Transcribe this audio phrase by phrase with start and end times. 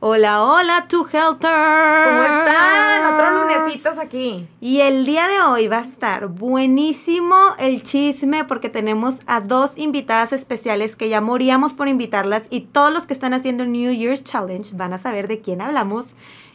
[0.00, 1.50] Hola, hola, tu helter.
[1.50, 3.14] ¿Cómo están?
[3.14, 4.46] Otro lunesitos aquí.
[4.60, 9.72] Y el día de hoy va a estar buenísimo el chisme porque tenemos a dos
[9.74, 13.92] invitadas especiales que ya moríamos por invitarlas y todos los que están haciendo el New
[13.92, 16.06] Year's Challenge van a saber de quién hablamos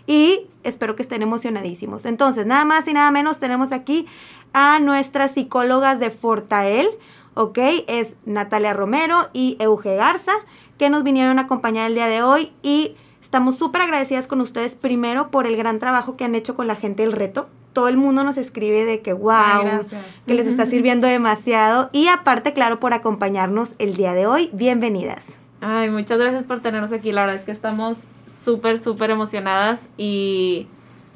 [0.08, 2.06] y espero que estén emocionadísimos.
[2.06, 4.08] Entonces, nada más y nada menos tenemos aquí
[4.54, 6.88] a nuestras psicólogas de Fortael,
[7.34, 7.60] ¿ok?
[7.88, 10.32] Es Natalia Romero y Euge Garza
[10.78, 12.96] que nos vinieron a acompañar el día de hoy y
[13.34, 16.76] Estamos súper agradecidas con ustedes primero por el gran trabajo que han hecho con la
[16.76, 17.50] gente del reto.
[17.74, 19.82] Todo el mundo nos escribe de que wow,
[20.28, 24.52] que les está sirviendo demasiado y aparte, claro, por acompañarnos el día de hoy.
[24.54, 25.24] Bienvenidas.
[25.62, 27.12] Ay, muchas gracias por tenernos aquí.
[27.12, 27.98] La verdad es que estamos
[28.46, 30.68] súper, súper emocionadas y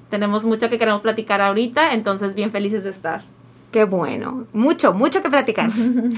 [0.10, 3.26] tenemos mucho que queremos platicar ahorita, entonces bien felices de estar.
[3.78, 5.70] Qué bueno, mucho, mucho que platicar.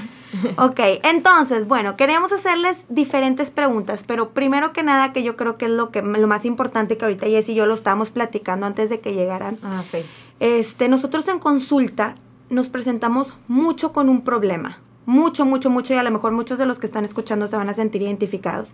[0.56, 5.66] ok, entonces, bueno, queremos hacerles diferentes preguntas, pero primero que nada, que yo creo que
[5.66, 8.88] es lo, que, lo más importante que ahorita Jess y yo lo estábamos platicando antes
[8.88, 9.58] de que llegaran.
[9.62, 9.98] Ah, sí.
[10.40, 12.14] Este, nosotros en consulta
[12.48, 16.64] nos presentamos mucho con un problema, mucho, mucho, mucho, y a lo mejor muchos de
[16.64, 18.72] los que están escuchando se van a sentir identificados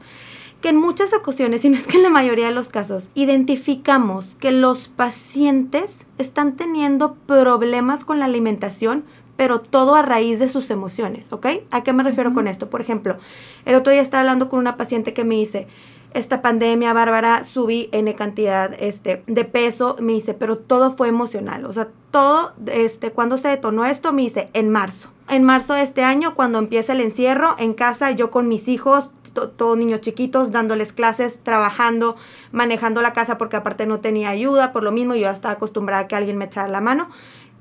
[0.60, 4.34] que en muchas ocasiones, y no es que en la mayoría de los casos, identificamos
[4.40, 9.04] que los pacientes están teniendo problemas con la alimentación,
[9.36, 11.46] pero todo a raíz de sus emociones, ¿ok?
[11.70, 12.70] ¿A qué me refiero con esto?
[12.70, 13.18] Por ejemplo,
[13.64, 15.66] el otro día estaba hablando con una paciente que me dice,
[16.14, 21.66] esta pandemia, Bárbara, subí N cantidad este, de peso, me dice, pero todo fue emocional,
[21.66, 25.10] o sea, todo, este, cuando se detonó esto, me dice, en marzo.
[25.28, 29.10] En marzo de este año, cuando empieza el encierro, en casa, yo con mis hijos,
[29.36, 32.16] todos niños chiquitos, dándoles clases, trabajando,
[32.52, 36.08] manejando la casa porque aparte no tenía ayuda, por lo mismo yo estaba acostumbrada a
[36.08, 37.08] que alguien me echara la mano.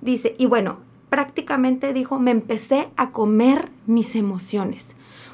[0.01, 4.87] Dice, y bueno, prácticamente dijo, me empecé a comer mis emociones.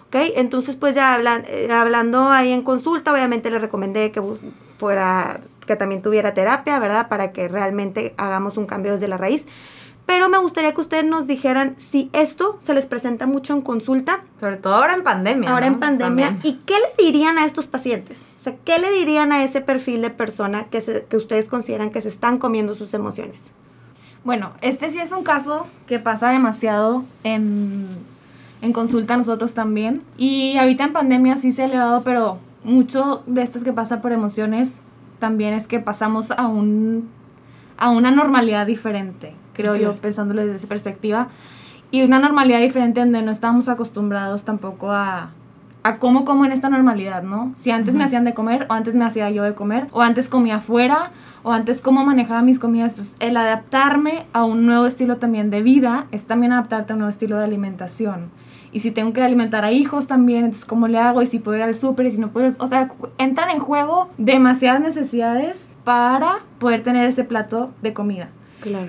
[0.08, 0.16] ¿Ok?
[0.36, 4.22] Entonces pues ya eh, hablando ahí en consulta, obviamente le recomendé que
[4.78, 7.08] fuera, que también tuviera terapia, ¿verdad?
[7.08, 9.46] Para que realmente hagamos un cambio desde la raíz.
[10.12, 14.26] Pero me gustaría que ustedes nos dijeran si esto se les presenta mucho en consulta.
[14.42, 15.50] Sobre todo ahora en pandemia.
[15.50, 16.38] Ahora en pandemia.
[16.44, 18.18] ¿Y qué le dirían a estos pacientes?
[18.42, 22.02] O sea, ¿qué le dirían a ese perfil de persona que, que ustedes consideran que
[22.02, 23.40] se están comiendo sus emociones?
[24.26, 27.88] Bueno, este sí es un caso que pasa demasiado en,
[28.62, 30.02] en consulta nosotros también.
[30.18, 34.12] Y ahorita en pandemia sí se ha elevado, pero mucho de estas que pasa por
[34.12, 34.74] emociones
[35.20, 37.10] también es que pasamos a un
[37.78, 41.30] a una normalidad diferente creo yo, pensándolo desde esa perspectiva.
[41.92, 45.32] Y una normalidad diferente donde no estamos acostumbrados tampoco a,
[45.84, 47.52] a cómo como en esta normalidad, ¿no?
[47.56, 50.30] Si antes me hacían de comer, o antes me hacía yo de comer, o antes
[50.30, 51.12] comía afuera,
[51.44, 52.94] o antes cómo manejaba mis comidas.
[52.94, 57.00] Entonces, el adaptarme a un nuevo estilo también de vida es también adaptarte a un
[57.00, 58.30] nuevo estilo de alimentación.
[58.72, 61.58] Y si tengo que alimentar a hijos también, entonces cómo le hago, y si puedo
[61.58, 66.40] ir al súper, y si no puedo, o sea, entran en juego demasiadas necesidades para
[66.60, 68.30] poder tener ese plato de comida.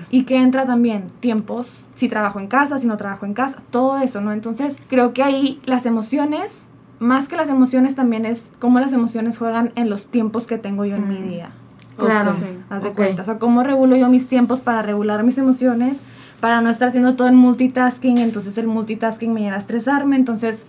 [0.09, 3.97] Y que entra también tiempos, si trabajo en casa, si no trabajo en casa, todo
[3.97, 4.31] eso, ¿no?
[4.31, 6.67] Entonces, creo que ahí las emociones,
[6.99, 10.85] más que las emociones, también es cómo las emociones juegan en los tiempos que tengo
[10.85, 11.29] yo en mi mm.
[11.29, 11.49] día.
[11.97, 12.35] Claro.
[12.69, 13.21] Haz de cuenta.
[13.21, 16.01] O sea, cómo regulo yo mis tiempos para regular mis emociones,
[16.39, 18.17] para no estar haciendo todo en multitasking.
[18.17, 20.15] Entonces, el multitasking me lleva a estresarme.
[20.15, 20.65] Entonces,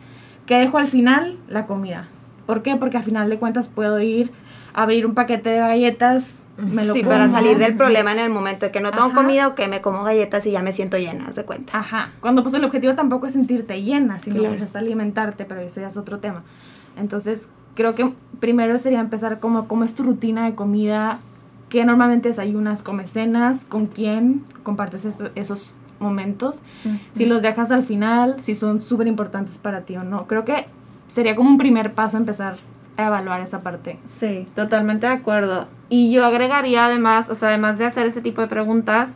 [0.47, 1.39] ¿qué dejo al final?
[1.49, 2.09] La comida.
[2.47, 2.77] ¿Por qué?
[2.77, 4.31] Porque al final de cuentas puedo ir
[4.75, 6.25] a abrir un paquete de galletas
[6.93, 9.69] sí, para salir del problema en el momento de que no tengo comida o que
[9.69, 11.79] me como galletas y ya me siento llena, de cuenta?
[11.79, 12.13] Ajá.
[12.21, 15.89] Cuando pues el objetivo tampoco es sentirte llena, sino pues es alimentarte, pero eso ya
[15.89, 16.43] es otro tema.
[16.97, 21.19] Entonces, creo que primero sería empezar como cómo es tu rutina de comida,
[21.69, 26.61] qué normalmente desayunas, comes cenas, con quién compartes esos momentos,
[27.15, 30.27] si los dejas al final, si son súper importantes para ti o no.
[30.27, 30.67] Creo que
[31.09, 32.57] sería como un primer paso empezar
[32.97, 33.99] evaluar esa parte.
[34.21, 35.67] Sí, totalmente de acuerdo.
[35.95, 39.11] Y yo agregaría además, o sea, además de hacer ese tipo de preguntas,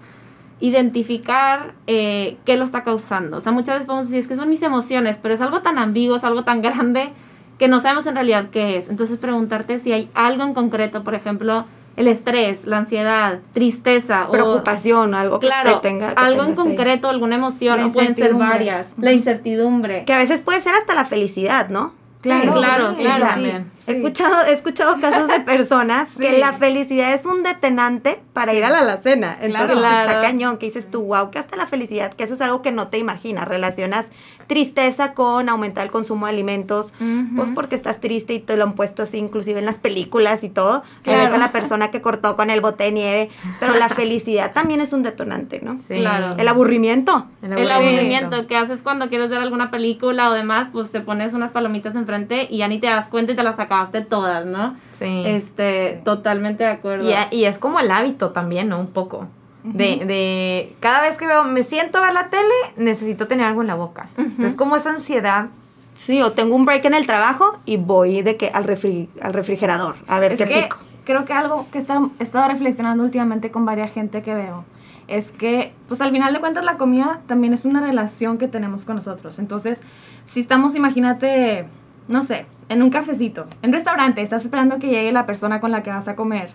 [0.61, 3.39] identificar eh, qué lo está causando.
[3.39, 5.77] O sea, muchas veces podemos decir, es que son mis emociones, pero es algo tan
[5.77, 7.11] ambiguo, es algo tan grande
[7.59, 8.89] que no sabemos en realidad qué es.
[8.89, 11.65] Entonces preguntarte si hay algo en concreto, por ejemplo,
[11.97, 17.35] el estrés, la ansiedad, tristeza preocupación, o, algo que claro, tenga algo en concreto, alguna
[17.35, 20.05] emoción, o pueden ser varias, la incertidumbre.
[20.05, 21.93] Que a veces puede ser hasta la felicidad, ¿no?
[22.21, 23.65] Claro, claro, claro.
[23.89, 28.65] He, escuchado, he escuchado casos de personas que la felicidad es un detenante para ir
[28.65, 29.37] a la alacena.
[29.41, 32.63] Entonces está cañón, que dices tú, wow, que hasta la felicidad, que eso es algo
[32.63, 33.49] que no te imaginas.
[33.49, 34.07] Relacionas
[34.49, 36.93] tristeza con aumentar el consumo de alimentos,
[37.37, 40.49] pues porque estás triste y te lo han puesto así, inclusive en las películas y
[40.49, 40.83] todo.
[41.05, 41.35] Claro.
[41.35, 43.31] a la persona que cortó con el bote de nieve,
[43.61, 45.79] pero la felicidad también es un detonante, ¿no?
[45.87, 45.99] Sí.
[46.01, 46.35] Claro.
[46.39, 47.27] El aburrimiento.
[47.43, 48.47] El aburrimiento.
[48.47, 52.49] que haces cuando quieres ver alguna película o demás, pues te pones unas palomitas enfrente
[52.51, 54.77] y ya ni te das cuenta y te las acabaste todas, ¿no?
[54.99, 55.23] Sí.
[55.25, 57.09] Este, totalmente de acuerdo.
[57.09, 58.81] Y, y es como el hábito también, ¿no?
[58.81, 59.27] Un poco.
[59.65, 63.61] De, de cada vez que veo, me siento a ver la tele, necesito tener algo
[63.61, 64.09] en la boca.
[64.39, 65.49] es como esa ansiedad.
[65.95, 69.35] Sí, o tengo un break en el trabajo y voy de que al, refri, al
[69.35, 70.79] refrigerador a ver qué pico.
[71.05, 74.65] Creo que algo que está, he estado reflexionando últimamente con varias gente que veo
[75.09, 78.85] es que, pues al final de cuentas, la comida también es una relación que tenemos
[78.85, 79.39] con nosotros.
[79.39, 79.83] Entonces,
[80.27, 81.67] si estamos, imagínate,
[82.09, 85.71] no sé, en un cafecito, en un restaurante, estás esperando que llegue la persona con
[85.71, 86.51] la que vas a comer.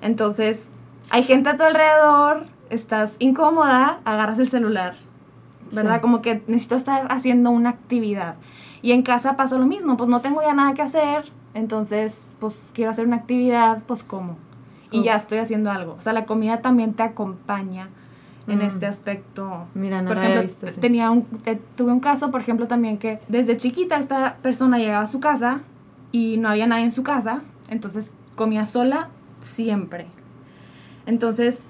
[0.00, 0.68] Entonces,
[1.10, 4.94] hay gente a tu alrededor, estás incómoda, agarras el celular,
[5.70, 6.00] ¿verdad?
[6.00, 8.36] Como que necesito estar haciendo una actividad.
[8.80, 12.70] Y en casa pasa lo mismo, pues no tengo ya nada que hacer, entonces pues
[12.74, 14.36] quiero hacer una actividad, pues como.
[14.90, 15.94] Y ya estoy haciendo algo.
[15.94, 17.88] O sea, la comida también te acompaña
[18.46, 18.62] en mm.
[18.62, 19.66] este aspecto.
[19.74, 21.26] Mira, no por ejemplo, tenía un,
[21.76, 25.60] tuve un caso, por ejemplo, también que desde chiquita esta persona llegaba a su casa
[26.10, 29.08] y no había nadie en su casa, entonces comía sola
[29.40, 30.06] siempre.
[31.06, 31.62] Entonces,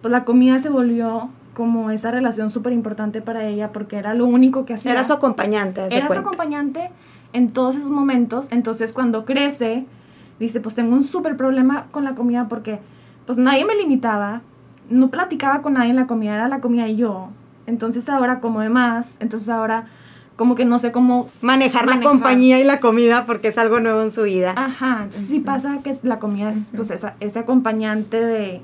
[0.00, 4.26] pues la comida se volvió como esa relación súper importante para ella porque era lo
[4.26, 4.92] único que hacía.
[4.92, 5.88] Era su acompañante.
[5.90, 6.90] Era su acompañante
[7.32, 8.48] en todos esos momentos.
[8.50, 9.86] Entonces, cuando crece,
[10.38, 12.78] dice, pues tengo un súper problema con la comida porque
[13.26, 14.42] pues nadie me limitaba,
[14.90, 17.30] no platicaba con nadie en la comida, era la comida y yo.
[17.66, 19.86] Entonces ahora como de más, entonces ahora
[20.36, 24.02] como que no sé cómo manejar, la compañía y la comida porque es algo nuevo
[24.02, 24.54] en su vida.
[24.56, 28.62] Ajá, sí pasa que la comida es pues esa, ese acompañante de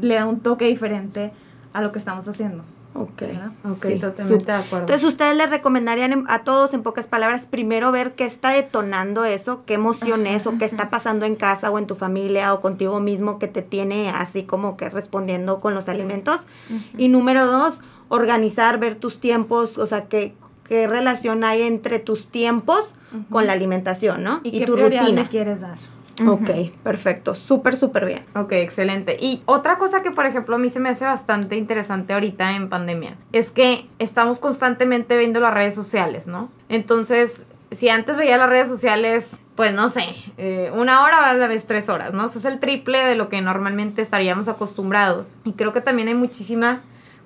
[0.00, 1.32] le da un toque diferente
[1.72, 2.64] a lo que estamos haciendo.
[2.94, 3.22] Ok,
[3.64, 4.80] ok, totalmente de acuerdo.
[4.80, 9.62] Entonces, ustedes le recomendarían a todos, en pocas palabras, primero ver qué está detonando eso,
[9.64, 13.00] qué emoción es, o qué está pasando en casa o en tu familia o contigo
[13.00, 16.40] mismo que te tiene así como que respondiendo con los alimentos.
[16.98, 20.34] Y número dos, organizar, ver tus tiempos, o sea, que
[20.68, 22.94] qué relación hay entre tus tiempos
[23.30, 24.40] con la alimentación, ¿no?
[24.42, 25.28] Y, qué tu rutina.
[25.28, 25.78] quieres dar.
[26.26, 26.50] Ok,
[26.82, 28.24] perfecto, súper, súper bien.
[28.34, 29.16] Ok, excelente.
[29.20, 32.68] Y otra cosa que, por ejemplo, a mí se me hace bastante interesante ahorita en
[32.68, 36.50] pandemia es que estamos constantemente viendo las redes sociales, ¿no?
[36.68, 40.04] Entonces, si antes veía las redes sociales, pues no sé,
[40.36, 42.26] eh, una hora a la vez tres horas, ¿no?
[42.26, 45.38] Eso es el triple de lo que normalmente estaríamos acostumbrados.
[45.44, 46.82] Y creo que también hay muchísima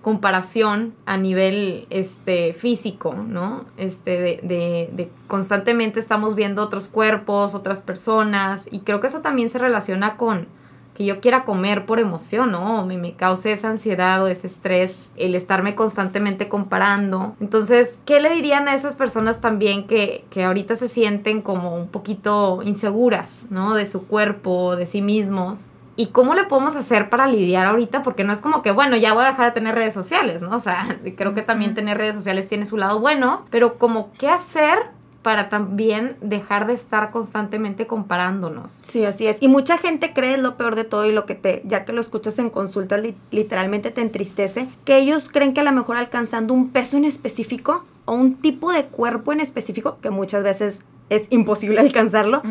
[0.07, 3.65] comparación a nivel este, físico, ¿no?
[3.77, 9.21] Este, de, de, de, constantemente estamos viendo otros cuerpos, otras personas, y creo que eso
[9.21, 10.47] también se relaciona con
[10.95, 12.87] que yo quiera comer por emoción, ¿no?
[12.87, 17.35] Me, me cause esa ansiedad o ese estrés, el estarme constantemente comparando.
[17.41, 21.89] Entonces, ¿qué le dirían a esas personas también que, que ahorita se sienten como un
[21.89, 23.75] poquito inseguras, ¿no?
[23.75, 28.03] De su cuerpo, de sí mismos ¿Y cómo le podemos hacer para lidiar ahorita?
[28.03, 30.55] Porque no es como que, bueno, ya voy a dejar de tener redes sociales, ¿no?
[30.57, 34.29] O sea, creo que también tener redes sociales tiene su lado bueno, pero como qué
[34.29, 34.79] hacer
[35.27, 38.85] para también dejar de estar constantemente comparándonos.
[38.87, 39.39] Sí, así es.
[39.41, 42.01] Y mucha gente cree lo peor de todo y lo que te, ya que lo
[42.01, 46.71] escuchas en consultas, literalmente te entristece, que ellos creen que a lo mejor alcanzando un
[46.71, 50.77] peso en específico o un tipo de cuerpo en específico, que muchas veces
[51.11, 52.43] es imposible alcanzarlo,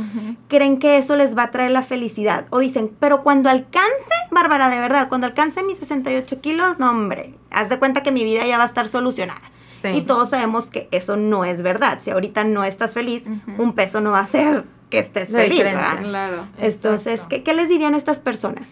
[0.47, 2.45] creen que eso les va a traer la felicidad.
[2.49, 7.33] O dicen, pero cuando alcance, Bárbara, de verdad, cuando alcance mis 68 kilos, no, hombre,
[7.51, 9.41] haz de cuenta que mi vida ya va a estar solucionada.
[9.93, 11.99] Y todos sabemos que eso no es verdad.
[12.01, 13.23] Si ahorita no estás feliz,
[13.59, 15.63] un peso no va a hacer que estés feliz.
[16.01, 16.47] Claro.
[16.57, 18.67] Entonces, ¿qué, ¿qué, les dirían a estas personas?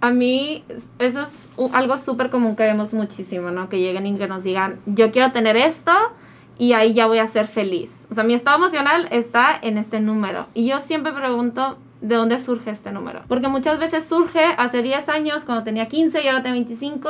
[0.00, 0.64] A mí,
[0.98, 3.68] eso es algo súper común que vemos muchísimo, ¿no?
[3.68, 5.92] Que lleguen y que nos digan, yo quiero tener esto,
[6.60, 8.06] y ahí ya voy a ser feliz.
[8.10, 10.46] O sea, mi estado emocional está en este número.
[10.52, 13.22] Y yo siempre pregunto, ¿de dónde surge este número?
[13.28, 17.08] Porque muchas veces surge hace 10 años, cuando tenía 15 y ahora tengo 25,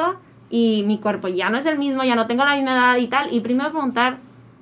[0.50, 3.08] y mi cuerpo ya no es el mismo, ya no tengo la misma edad y
[3.08, 3.26] tal.
[3.34, 4.18] Y primero preguntar,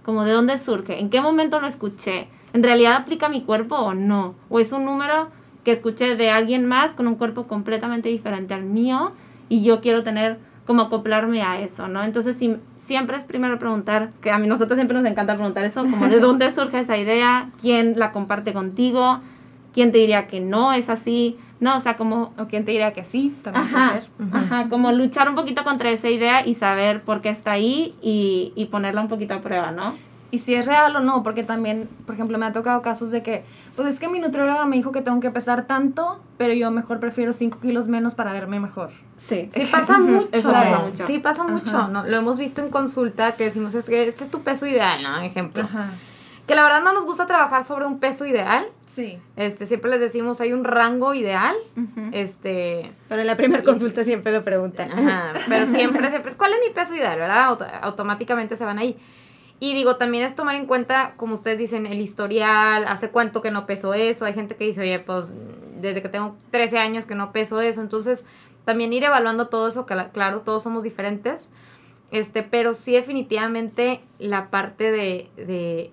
[0.06, 0.98] como, ¿de dónde surge?
[0.98, 2.28] ¿En qué momento lo escuché?
[2.54, 4.36] ¿En realidad aplica mi cuerpo o no?
[4.48, 5.28] ¿O es un número
[5.64, 9.12] que escuché de alguien más con un cuerpo completamente diferente al mío
[9.50, 12.02] y yo quiero tener como acoplarme a eso, ¿no?
[12.02, 12.56] Entonces, si,
[12.88, 16.18] siempre es primero preguntar, que a mí nosotros siempre nos encanta preguntar eso, como de
[16.18, 19.20] dónde surge esa idea, quién la comparte contigo,
[19.74, 22.32] quién te diría que no es así, no, o sea, como...
[22.38, 24.10] O quién te diría que sí, también Ajá, puede ser.
[24.32, 28.52] ajá, como luchar un poquito contra esa idea y saber por qué está ahí y,
[28.56, 29.94] y ponerla un poquito a prueba, ¿no?
[30.30, 33.22] Y si es real o no, porque también, por ejemplo, me ha tocado casos de
[33.22, 33.44] que,
[33.76, 37.00] pues es que mi nutrióloga me dijo que tengo que pesar tanto, pero yo mejor
[37.00, 38.90] prefiero 5 kilos menos para verme mejor.
[39.26, 39.48] Sí.
[39.54, 40.28] Sí pasa mucho,
[41.06, 42.04] sí pasa mucho, ¿no?
[42.06, 45.18] Lo hemos visto en consulta que decimos, es que este es tu peso ideal, ¿no?
[45.22, 45.62] Ejemplo.
[45.62, 45.92] Ajá.
[46.46, 49.18] Que la verdad no nos gusta trabajar sobre un peso ideal, Sí.
[49.36, 51.54] este, siempre les decimos hay un rango ideal,
[52.12, 54.90] este, Pero en la primera consulta siempre lo preguntan.
[54.92, 57.44] Ajá, pero siempre, siempre, ¿cuál es mi peso ideal, verdad?
[57.44, 58.96] Auto- automáticamente se van ahí.
[59.60, 63.50] Y digo, también es tomar en cuenta, como ustedes dicen, el historial, hace cuánto que
[63.50, 64.24] no peso eso.
[64.24, 65.32] Hay gente que dice, oye, pues
[65.80, 67.80] desde que tengo 13 años que no peso eso.
[67.80, 68.24] Entonces,
[68.64, 71.50] también ir evaluando todo eso, que la- claro, todos somos diferentes.
[72.12, 75.90] Este, pero sí definitivamente la parte de, de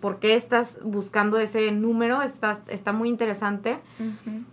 [0.00, 3.78] por qué estás buscando ese número está, está muy interesante.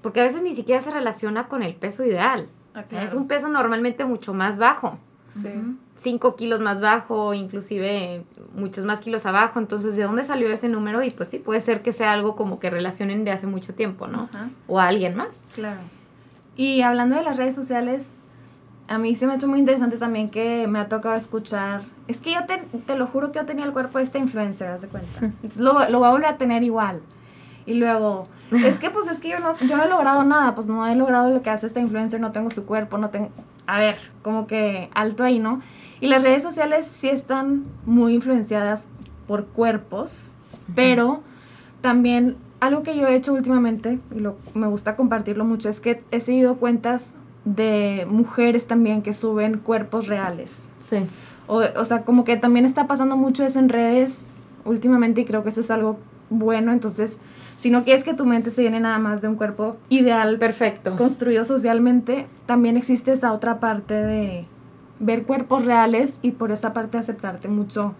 [0.02, 2.48] Porque a veces ni siquiera se relaciona con el peso ideal.
[2.76, 4.98] Ah, O sea, Es un peso normalmente mucho más bajo.
[5.42, 5.50] Sí.
[5.98, 8.24] 5 kilos más bajo, inclusive
[8.56, 9.60] muchos más kilos abajo.
[9.60, 11.04] Entonces, ¿de dónde salió ese número?
[11.04, 14.08] Y pues sí, puede ser que sea algo como que relacionen de hace mucho tiempo,
[14.08, 14.30] ¿no?
[14.34, 14.50] Ajá.
[14.68, 15.44] O a alguien más.
[15.54, 15.80] Claro.
[16.56, 18.12] Y hablando de las redes sociales,
[18.88, 21.84] a mí se me ha hecho muy interesante también que me ha tocado escuchar.
[22.08, 24.68] Es que yo te, te lo juro que yo tenía el cuerpo de esta influencer,
[24.68, 25.20] haz de cuenta.
[25.22, 27.02] Entonces, lo, lo voy a volver a tener igual.
[27.66, 30.68] Y luego, es que pues es que yo no, yo no he logrado nada, pues
[30.68, 33.30] no he logrado lo que hace esta influencer, no tengo su cuerpo, no tengo...
[33.66, 35.62] A ver, como que alto ahí, ¿no?
[36.04, 38.90] Y las redes sociales sí están muy influenciadas
[39.26, 40.36] por cuerpos,
[40.76, 41.22] pero
[41.80, 46.04] también algo que yo he hecho últimamente, y lo, me gusta compartirlo mucho, es que
[46.12, 50.54] he seguido cuentas de mujeres también que suben cuerpos reales.
[50.82, 50.98] Sí.
[51.48, 54.26] O, o sea, como que también está pasando mucho eso en redes
[54.66, 56.74] últimamente y creo que eso es algo bueno.
[56.74, 57.18] Entonces,
[57.56, 60.98] si no quieres que tu mente se llene nada más de un cuerpo ideal, Perfecto.
[60.98, 64.48] construido socialmente, también existe esa otra parte de
[65.00, 67.94] ver cuerpos reales y por esa parte aceptarte mucho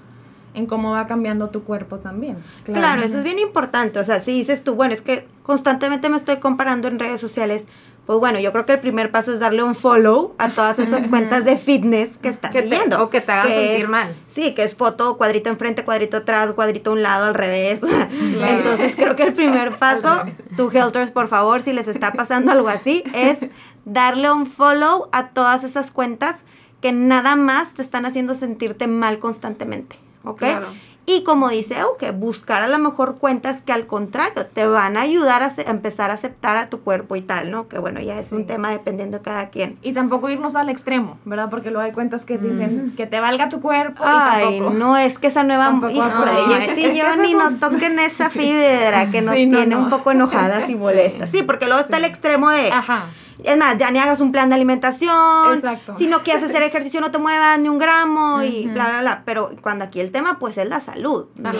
[0.54, 2.38] en cómo va cambiando tu cuerpo también.
[2.64, 3.02] Claro.
[3.02, 4.00] eso es bien importante.
[4.00, 7.64] O sea, si dices tú, bueno, es que constantemente me estoy comparando en redes sociales,
[8.06, 11.08] pues bueno, yo creo que el primer paso es darle un follow a todas esas
[11.08, 13.02] cuentas de fitness que estás Que te- siguiendo.
[13.02, 14.16] o que te haga Que sentir es- mal.
[14.36, 17.80] Sí, que es foto, cuadrito enfrente, cuadrito atrás, cuadrito a un lado, al revés.
[18.22, 20.24] Entonces creo que el primer paso,
[20.56, 23.38] tú Helters, por favor, si les está pasando algo así, es
[23.86, 26.36] darle un follow a todas esas cuentas
[26.84, 29.96] que nada más te están haciendo sentirte mal constantemente.
[30.26, 30.40] ¿Ok?
[30.40, 30.68] Claro.
[31.06, 35.02] Y como dice que buscar a lo mejor cuentas que al contrario te van a
[35.02, 37.68] ayudar a, empezar a aceptar a tu cuerpo y tal, ¿no?
[37.68, 38.36] Que bueno, ya es Sí.
[38.36, 39.78] un tema dependiendo de cada quien.
[39.82, 41.50] Y tampoco irnos al extremo, ¿verdad?
[41.50, 44.78] Porque luego hay cuentas que dicen que te valga tu cuerpo Ay, y tampoco.
[44.78, 47.34] no, es que esa nueva Tampoco, híjole, no, y es- sí, es que yo ni
[47.34, 49.84] nos toquen esa fibra que nos Sí, no, tiene no.
[49.84, 51.30] un poco enojadas y molestas.
[51.32, 53.08] Sí, porque luego está el extremo de, Ajá.
[53.44, 55.96] Es más, ya ni hagas un plan de alimentación, Exacto.
[55.98, 59.22] si no quieres hacer ejercicio no te muevas ni un gramo y bla, bla, bla.
[59.26, 61.28] Pero cuando aquí el tema pues es la salud.
[61.36, 61.52] Digo,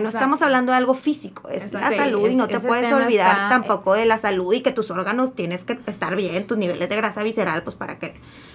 [0.00, 1.78] no, estamos hablando de algo físico, es Exacto.
[1.80, 4.72] la Sí, salud y no te puedes olvidar está- tampoco de la salud y que
[4.72, 8.14] tus órganos tienes que estar bien, tus niveles de grasa visceral pues para que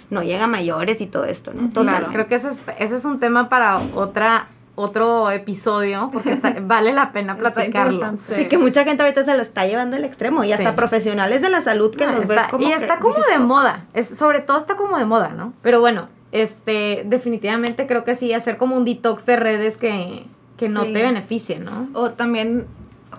[0.10, 1.70] no lleguen a mayores y todo esto, ¿no?
[1.72, 2.14] Claro, Totalmente.
[2.14, 4.48] creo que ese es, ese es un tema para otra
[4.80, 8.14] otro episodio porque está- vale la pena platicarlo.
[8.36, 10.76] Sí, que mucha gente ahorita se lo está llevando al extremo y hasta Sí.
[10.76, 13.32] profesionales de la salud que No, nos está- ves como y que está como dices,
[13.32, 15.54] de moda, es, sobre todo está como de moda, ¿no?
[15.64, 20.26] Pero bueno, este, definitivamente creo que sí, hacer como un detox de redes que,
[20.58, 20.94] que no Sí.
[20.94, 21.88] te beneficien, ¿no?
[21.94, 22.68] O también,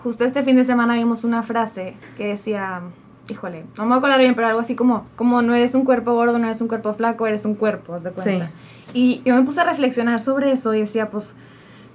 [0.05, 2.83] justo este fin de semana vimos una frase que decía,
[3.29, 5.85] híjole, no me voy a acordar bien, pero algo así como, como no eres un
[5.85, 8.51] cuerpo gordo, no eres un cuerpo flaco, eres un cuerpo, haz de cuenta.
[8.95, 11.37] Y yo me puse a reflexionar sobre eso y decía, pues,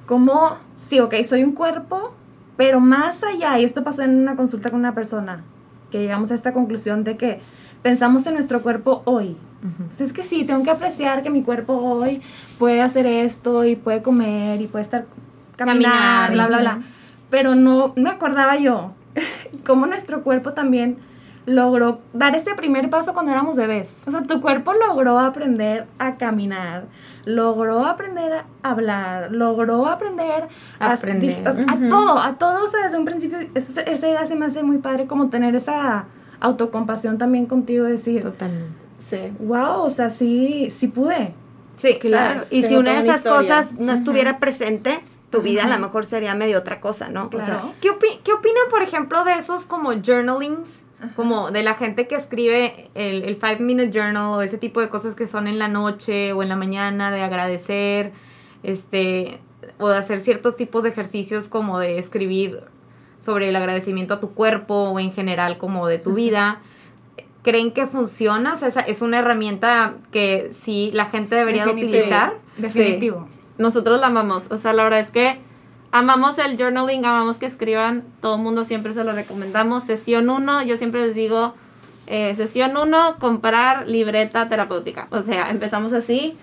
[0.06, 0.58] ¿cómo?
[0.82, 2.14] Sí, ok, soy un cuerpo,
[2.56, 5.44] pero más allá, y esto pasó en una consulta con una persona,
[5.92, 7.42] que llegamos a esta conclusión de que
[7.82, 9.38] pensamos en nuestro cuerpo hoy.
[9.88, 12.22] Pues es que sí, tengo que apreciar que mi cuerpo hoy
[12.60, 15.06] puede hacer esto y puede comer y puede estar
[15.56, 16.82] caminar, Caminar, bla, bla, bla.
[17.30, 18.92] Pero no, no me acordaba yo
[19.66, 20.98] cómo nuestro cuerpo también
[21.46, 23.98] logró dar ese primer paso cuando éramos bebés.
[24.06, 26.86] O sea, tu cuerpo logró aprender a caminar,
[27.26, 30.48] logró aprender a hablar, logró aprender
[30.80, 31.44] a, Aprender.
[31.48, 32.64] a, a todo, a todo.
[32.64, 35.56] O sea, desde un principio, eso- esa idea se me hace muy padre como tener
[35.56, 36.06] esa
[36.40, 38.74] autocompasión también contigo, decir, Totalmente.
[39.10, 39.34] Sí.
[39.40, 41.34] wow, o sea, sí, sí pude.
[41.78, 43.40] Sí, Claro, y si una de esas historia.
[43.64, 47.26] cosas no estuviera presente, tu vida a lo mejor sería medio otra cosa, ¿no?
[47.26, 47.74] O sea, Claro.
[47.82, 50.70] ¿Qué, opi- ¿Qué opinan, por ejemplo, de esos como journalings
[51.16, 54.90] como de la gente que escribe el, el Five Minute Journal o ese tipo de
[54.90, 58.12] cosas que son en la noche o en la mañana, de agradecer,
[58.64, 59.40] este,
[59.80, 62.62] o de hacer ciertos tipos de ejercicios como de escribir
[63.20, 66.62] sobre el agradecimiento a tu cuerpo o en general como de tu vida.
[67.42, 68.54] ¿Creen que funciona?
[68.54, 72.34] O sea, esa es una herramienta que sí la gente debería de utilizar.
[72.58, 73.28] Definitivo.
[73.58, 74.50] Nosotros la amamos.
[74.52, 75.40] O sea, la verdad es que
[75.94, 78.04] amamos el journaling, amamos que escriban.
[78.20, 79.84] Todo el mundo siempre se lo recomendamos.
[79.84, 81.54] Sesión 1, yo siempre les digo,
[82.08, 85.08] eh, sesión 1, comprar libreta terapéutica.
[85.12, 86.36] O sea, empezamos así.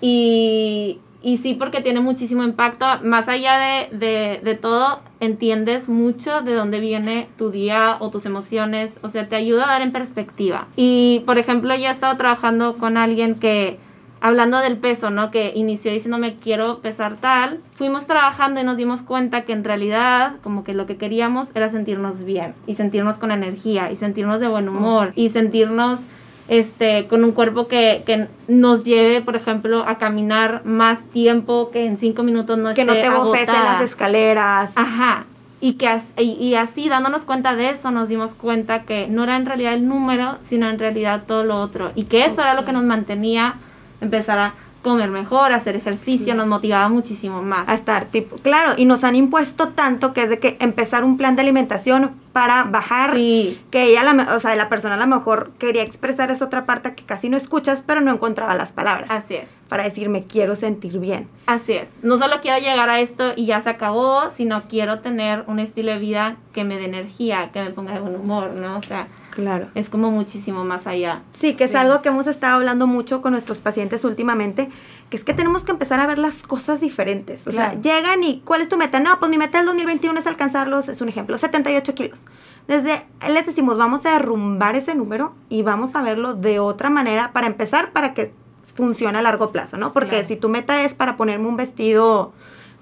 [0.00, 2.86] Y, y sí, porque tiene muchísimo impacto.
[3.04, 8.24] Más allá de, de, de todo, entiendes mucho de dónde viene tu día o tus
[8.24, 8.92] emociones.
[9.02, 10.68] O sea, te ayuda a dar en perspectiva.
[10.74, 13.78] Y, por ejemplo, yo he estado trabajando con alguien que,
[14.20, 15.30] hablando del peso, ¿no?
[15.30, 17.60] Que inició diciéndome quiero pesar tal.
[17.74, 21.68] Fuimos trabajando y nos dimos cuenta que en realidad como que lo que queríamos era
[21.68, 26.00] sentirnos bien y sentirnos con energía y sentirnos de buen humor y sentirnos
[26.48, 31.84] este con un cuerpo que, que nos lleve, por ejemplo, a caminar más tiempo que
[31.86, 34.70] en cinco minutos no Que no esté te bofes en las escaleras.
[34.76, 35.24] Ajá.
[35.60, 39.24] Y que as- y, y así dándonos cuenta de eso nos dimos cuenta que no
[39.24, 41.90] era en realidad el número, sino en realidad todo lo otro.
[41.96, 43.54] Y que eso era lo que nos mantenía
[44.00, 44.54] empezar a
[44.86, 47.68] comer mejor, hacer ejercicio, nos motivaba muchísimo más.
[47.68, 51.16] a estar tipo, claro, y nos han impuesto tanto que es de que empezar un
[51.16, 55.08] plan de alimentación para bajar Sí, que ella la, o sea, la persona a lo
[55.08, 59.10] mejor quería expresar esa otra parte que casi no escuchas, pero no encontraba las palabras
[59.10, 59.48] así es.
[59.68, 61.28] para decirme quiero sentir bien.
[61.46, 61.96] Así es.
[62.04, 65.90] No solo quiero llegar a esto y ya se acabó, sino quiero tener un estilo
[65.90, 68.76] de vida que me dé energía, que me ponga de buen humor, ¿no?
[68.76, 69.68] O sea, Claro.
[69.74, 71.22] es como muchísimo más allá.
[71.38, 74.68] Sí, que es algo que hemos estado hablando mucho con nuestros pacientes últimamente,
[75.10, 77.46] que es que tenemos que empezar a ver las cosas diferentes.
[77.46, 77.72] O Claro.
[77.72, 78.98] sea, llegan y ¿cuál es tu meta?
[78.98, 82.20] No, pues mi meta del 2021 es alcanzarlos, es un ejemplo, 78 kilos.
[82.66, 87.32] Desde, les decimos, vamos a derrumbar ese número y vamos a verlo de otra manera
[87.32, 88.32] para empezar, para que
[88.74, 89.92] funcione a largo plazo, ¿no?
[89.92, 90.28] Porque Claro.
[90.28, 92.32] si tu meta es para ponerme un vestido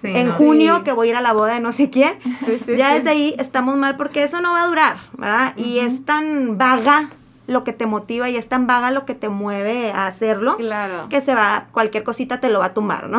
[0.04, 0.34] Sí, en ¿no?
[0.34, 0.84] junio, Sí.
[0.84, 2.14] que voy a ir a la boda de no sé quién,
[2.44, 2.94] Sí, sí, ya sí.
[2.98, 5.56] desde ahí estamos mal porque eso no va a durar, ¿verdad?
[5.56, 7.08] Y es tan vaga
[7.46, 11.08] lo que te motiva y es tan vaga lo que te mueve a hacerlo Claro.
[11.10, 13.18] que se va, cualquier cosita te lo va a tumbar, ¿no?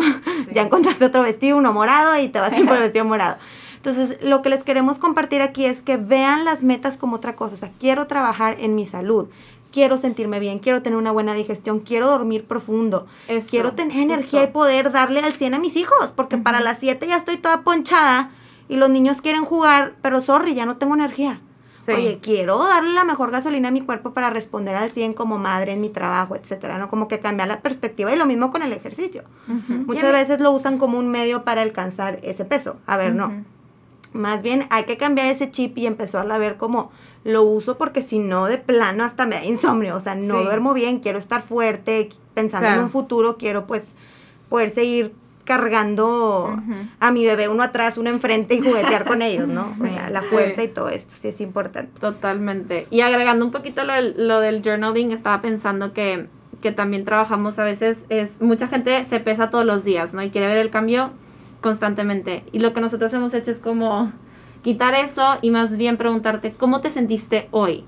[0.54, 3.38] Ya encontraste otro vestido, uno morado y te vas a ir por el vestido morado.
[3.78, 7.54] Entonces, lo que les queremos compartir aquí es que vean las metas como otra cosa.
[7.54, 9.28] O sea, quiero trabajar en mi salud,
[9.76, 14.14] quiero sentirme bien, quiero tener una buena digestión, quiero dormir profundo, Eso, quiero tener justo.
[14.14, 17.36] energía y poder darle al 100 a mis hijos, porque para las 7 ya estoy
[17.36, 18.32] toda ponchada
[18.70, 21.42] y los niños quieren jugar, pero sorry, ya no tengo energía.
[21.82, 21.92] Sí.
[21.92, 25.74] Oye, quiero darle la mejor gasolina a mi cuerpo para responder al 100 como madre
[25.74, 26.90] en mi trabajo, etcétera, ¿no?
[26.90, 29.24] Como que cambiar la perspectiva y lo mismo con el ejercicio.
[29.86, 32.78] Muchas veces lo usan como un medio para alcanzar ese peso.
[32.88, 33.44] A ver, no.
[34.14, 36.92] Más bien hay que cambiar ese chip y empezar a ver como
[37.26, 39.98] lo uso porque si no, de plano hasta me da insomnio.
[39.98, 40.44] O sea, no Sí.
[40.46, 43.84] duermo bien, quiero estar fuerte, pensando en un futuro, quiero pues
[44.48, 46.56] poder seguir cargando
[47.00, 49.70] a mi bebé uno atrás, uno enfrente y juguetear con ellos, ¿no?
[49.70, 50.28] O sea, la Sí.
[50.30, 52.00] fuerza y todo esto, sí es importante.
[52.00, 52.88] Totalmente.
[52.90, 56.28] Y agregando un poquito lo, del- lo del journaling, estaba pensando que,
[56.62, 60.22] que también trabajamos a veces, es mucha gente se pesa todos los días, ¿no?
[60.24, 61.12] Y quiere ver el cambio
[61.62, 62.44] constantemente.
[62.52, 64.12] Y lo que nosotros hemos hecho es como
[64.66, 67.84] quitar eso y más bien preguntarte, ¿cómo te sentiste hoy?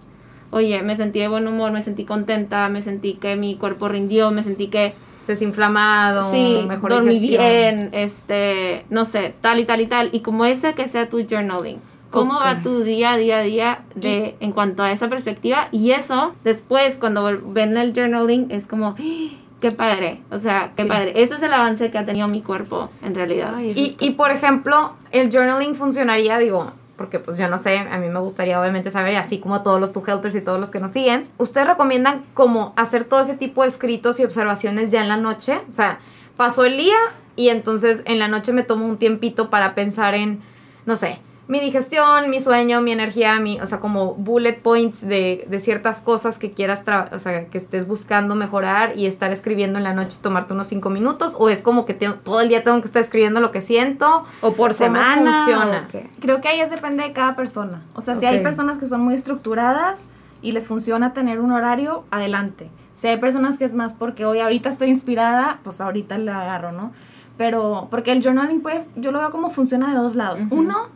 [0.52, 4.30] Oye, me sentí de buen humor, me sentí contenta, me sentí que mi cuerpo rindió,
[4.30, 4.94] me sentí que
[5.28, 7.44] Desinflamado, sí, mejor dormí digestión.
[7.44, 10.10] bien, este, no sé, tal y tal y tal.
[10.14, 11.80] Y como ese que sea tu journaling.
[12.12, 15.68] ¿Cómo va tu día, día a día de, en cuanto a esa perspectiva?
[15.72, 19.47] Y eso, después, cuando ven el journaling, es como, ¡Ah!
[19.62, 20.22] Qué padre.
[20.32, 21.14] O sea, qué padre.
[21.16, 23.54] Este es el avance que ha tenido mi cuerpo, en realidad.
[23.56, 27.98] Ay, Y, y por ejemplo, el journaling funcionaría, digo, porque pues yo no sé, a
[28.00, 30.80] mí me gustaría obviamente saber, así como todos los two helters y todos los que
[30.80, 35.08] nos siguen, ¿ustedes recomiendan como hacer todo ese tipo de escritos y observaciones ya en
[35.08, 35.62] la noche?
[35.70, 36.00] O sea,
[36.36, 36.98] pasó el día
[37.36, 40.42] y entonces en la noche me tomo un tiempito para pensar en,
[40.86, 45.46] no sé, mi digestión, mi sueño, mi energía, mi, o sea, como bullet points de,
[45.50, 49.78] de ciertas cosas que quieras, tra- o sea, que estés buscando mejorar y estar escribiendo
[49.78, 52.64] en la noche, tomarte unos cinco minutos, o es como que te- todo el día
[52.66, 54.26] tengo que estar escribiendo lo que siento.
[54.42, 55.32] o por ¿Cómo semana.
[55.46, 55.88] funciona?
[56.20, 57.82] Creo que ahí es depende de cada persona.
[57.96, 60.10] O sea, si hay personas que son muy estructuradas
[60.42, 62.70] y les funciona tener un horario, adelante.
[62.96, 66.72] Si hay personas que es más porque hoy ahorita estoy inspirada, pues ahorita le agarro,
[66.72, 66.92] ¿no?
[67.38, 70.42] Pero porque el journaling puede, yo lo veo como funciona de dos lados.
[70.50, 70.90] Uno,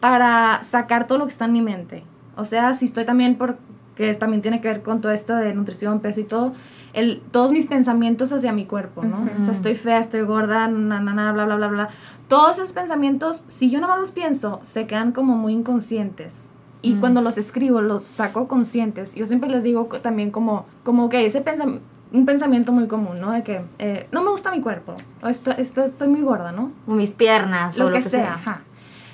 [0.00, 2.04] para sacar todo lo que está en mi mente.
[2.36, 6.00] O sea, si estoy también porque también tiene que ver con todo esto de nutrición,
[6.00, 6.52] peso y todo,
[6.92, 9.18] el, todos mis pensamientos hacia mi cuerpo, ¿no?
[9.20, 9.40] Ujú.
[9.40, 11.88] O sea, estoy fea, estoy gorda, na, na, na, bla, bla, bla, bla.
[12.28, 16.48] Todos esos pensamientos, si yo nada más los pienso, se quedan como muy inconscientes.
[16.82, 19.16] Y cuando los escribo, los saco conscientes.
[19.16, 21.82] Yo siempre les digo también como, como que ese pensamiento,
[22.12, 23.32] un pensamiento muy común, ¿no?
[23.32, 26.70] De que eh, no me gusta mi cuerpo, o esto, esto, estoy muy gorda, ¿no?
[26.86, 27.76] O mis piernas.
[27.76, 28.62] lo, o que, sea, ajá.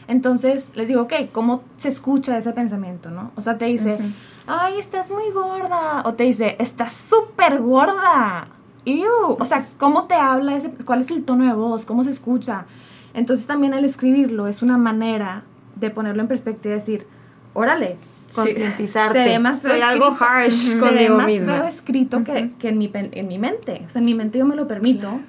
[0.09, 3.31] Entonces les digo, ok, ¿cómo se escucha ese pensamiento, no?
[3.37, 3.99] O sea, te dice,
[4.47, 6.03] ay, estás muy gorda.
[6.05, 8.49] O te dice, estás súper gorda.
[8.85, 9.37] Ew.
[9.39, 12.65] O sea, ¿cómo te habla ese, cuál es el tono de voz, cómo se escucha?
[13.15, 15.45] Entonces también al escribirlo es una manera
[15.77, 17.07] de ponerlo en perspectiva y decir,
[17.55, 17.97] órale.
[18.29, 19.23] sí, Concientizarte.
[19.23, 21.59] Se ve más feo Soy algo harsh Se ve más misma.
[21.59, 23.83] feo escrito que, que en, mi, en mi mente.
[23.87, 25.21] O sea, en mi mente yo me lo permito.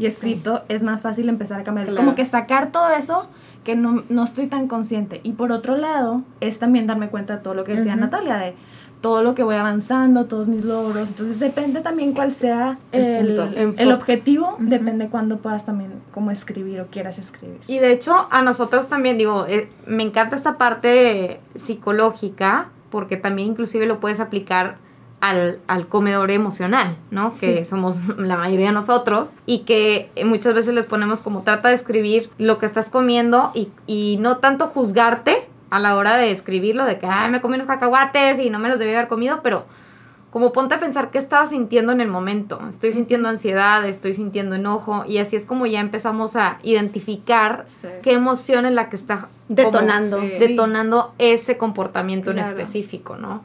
[0.00, 1.86] Y escrito es más fácil empezar a cambiar.
[1.86, 3.28] Es como que sacar todo eso
[3.64, 5.20] que no, no estoy tan consciente.
[5.22, 8.54] Y por otro lado, es también darme cuenta de todo lo que decía Natalia, de
[9.02, 11.10] todo lo que voy avanzando, todos mis logros.
[11.10, 13.38] Entonces depende también cuál sea El
[13.76, 17.60] el, objetivo, depende cuándo puedas también como escribir o quieras escribir.
[17.66, 23.48] Y de hecho, a nosotros también, digo, eh, me encanta esta parte psicológica, porque también
[23.48, 24.76] inclusive lo puedes aplicar
[25.20, 27.30] al, al comedor emocional, ¿no?
[27.38, 31.74] Que somos la mayoría de nosotros y que muchas veces les ponemos como trata de
[31.74, 36.84] escribir lo que estás comiendo y, y no tanto juzgarte a la hora de escribirlo,
[36.84, 39.64] de que, ay, me comí unos cacahuates y no me los debí haber comido, pero
[40.30, 42.60] como ponte a pensar qué estaba sintiendo en el momento.
[42.68, 47.88] Estoy sintiendo ansiedad, estoy sintiendo enojo y así es como ya empezamos a identificar Sí.
[48.02, 50.20] qué emoción es la que está como Detonando.
[50.20, 50.28] Sí.
[50.38, 52.48] detonando ese comportamiento en Claro.
[52.50, 53.42] específico, ¿no?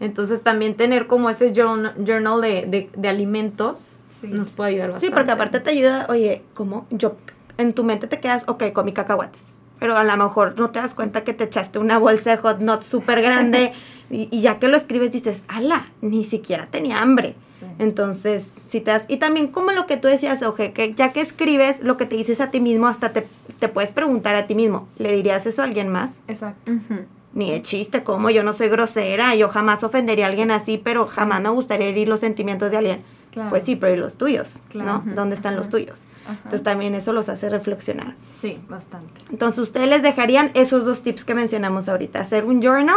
[0.00, 4.28] Entonces también tener como ese journal, journal de, de- de alimentos Sí.
[4.28, 5.06] nos puede ayudar bastante.
[5.06, 7.16] Sí, porque aparte te ayuda, oye, como yo,
[7.58, 9.40] en tu mente te quedas, ok, comí cacahuates.
[9.80, 12.58] Pero a lo mejor no te das cuenta que te echaste una bolsa de hot
[12.60, 13.72] nuts súper grande
[14.10, 17.34] y, y ya que lo escribes dices, ala, ni siquiera tenía hambre.
[17.60, 17.66] Sí.
[17.78, 21.20] Entonces, si te das, y también como lo que tú decías, Oje, que ya que
[21.20, 23.26] escribes lo que te dices a ti mismo, hasta te,
[23.60, 26.10] te puedes preguntar a ti mismo, ¿le dirías eso a alguien más?
[26.28, 26.72] Exacto.
[27.34, 31.04] Ni de chiste, como yo no soy grosera, yo jamás ofendería a alguien así, pero
[31.04, 33.02] jamás me gustaría herir los sentimientos de alguien.
[33.32, 33.50] Claro.
[33.50, 34.48] Pues sí, pero ¿y los tuyos?
[34.68, 35.02] Claro.
[35.04, 35.14] ¿No?
[35.14, 35.98] ¿Dónde están los tuyos?
[36.24, 36.34] Ajá.
[36.36, 38.14] Entonces también eso los hace reflexionar.
[38.30, 39.20] Sí, bastante.
[39.30, 42.20] Entonces ustedes les dejarían esos dos tips que mencionamos ahorita.
[42.20, 42.96] Hacer un journal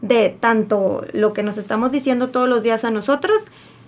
[0.00, 3.36] de tanto lo que nos estamos diciendo todos los días a nosotros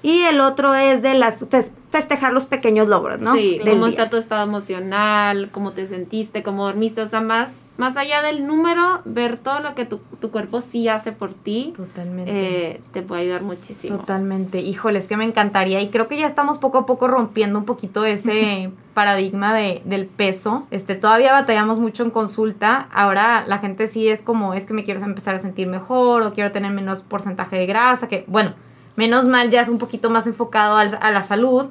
[0.02, 3.34] y el otro es de las fes- festejar los pequeños logros, ¿no?
[3.34, 3.96] Sí, Del cómo día.
[3.98, 7.48] está tu estado emocional, cómo te sentiste, cómo dormiste, o sea, más,
[7.78, 11.72] más allá del número, ver todo lo que tu, tu cuerpo sí hace por ti,
[11.76, 12.30] Totalmente.
[12.74, 13.98] eh, te puede ayudar muchísimo.
[13.98, 14.60] Totalmente.
[14.60, 17.64] Híjole, es que me encantaría y creo que ya estamos poco a poco rompiendo un
[17.66, 20.66] poquito ese paradigma de, del peso.
[20.70, 22.88] Este, todavía batallamos mucho en consulta.
[22.92, 26.32] Ahora la gente sí es como, es que me quiero empezar a sentir mejor o
[26.32, 28.54] quiero tener menos porcentaje de grasa, que bueno,
[28.96, 31.66] menos mal ya es un poquito más enfocado al- a, la salud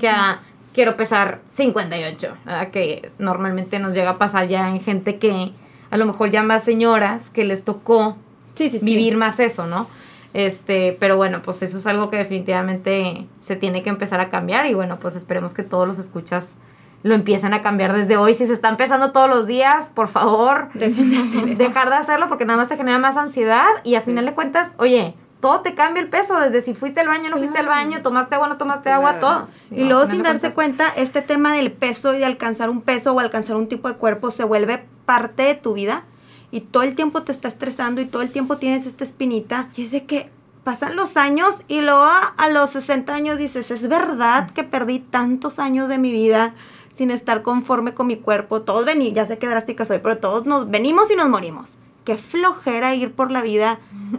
[0.00, 0.40] que a
[0.74, 2.68] quiero pesar 58, ¿verdad?
[2.70, 5.52] que normalmente nos llega a pasar ya en gente que
[5.90, 8.16] a lo mejor ya más señoras que les tocó
[8.56, 8.84] Sí, sí, sí.
[8.84, 9.86] vivir más eso, ¿no?
[10.34, 14.66] Este, pero bueno, pues eso es algo que definitivamente se tiene que empezar a cambiar
[14.66, 16.58] y bueno, pues esperemos que todos los escuchas
[17.04, 18.34] lo empiecen a cambiar desde hoy.
[18.34, 22.44] Si se está empezando todos los días, por favor, Dejen de dejar de hacerlo porque
[22.46, 26.02] nada más te genera más ansiedad y al final de cuentas, oye, todo te cambia
[26.02, 28.88] el peso, desde si fuiste al baño, no fuiste al baño, tomaste agua, no tomaste
[28.88, 29.48] agua, todo.
[29.70, 32.80] Y luego al sin darse cuentas, cuenta, este tema del peso y de alcanzar un
[32.80, 36.04] peso o alcanzar un tipo de cuerpo se vuelve parte de tu vida
[36.50, 39.84] y todo el tiempo te está estresando y todo el tiempo tienes esta espinita y
[39.84, 40.30] es de que
[40.64, 45.00] pasan los años y luego a, a los 60 años dices, es verdad que perdí
[45.00, 46.54] tantos años de mi vida
[46.96, 48.62] sin estar conforme con mi cuerpo.
[48.62, 51.72] Todos venimos, ya sé que drástica soy, pero todos nos venimos y nos morimos.
[52.04, 53.78] Qué flojera ir por la vida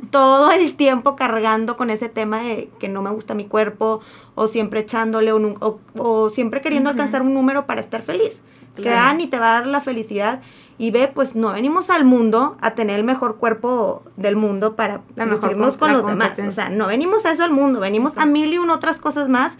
[0.09, 4.01] todo el tiempo cargando con ese tema de que no me gusta mi cuerpo
[4.33, 8.33] o siempre echándole o, o- o siempre queriendo alcanzar un número para estar feliz.
[8.75, 10.41] Que ah, ni te va a dar la felicidad.
[10.77, 15.01] Y ve, pues no venimos al mundo a tener el mejor cuerpo del mundo para
[15.15, 16.29] La lucirnos con la los demás.
[16.49, 19.29] O sea, no venimos a eso al mundo, venimos a mil y un otras cosas
[19.29, 19.53] más.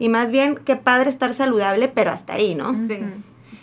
[0.00, 2.74] Y más bien, qué padre estar saludable, pero hasta ahí, ¿no?
[2.74, 2.98] Sí.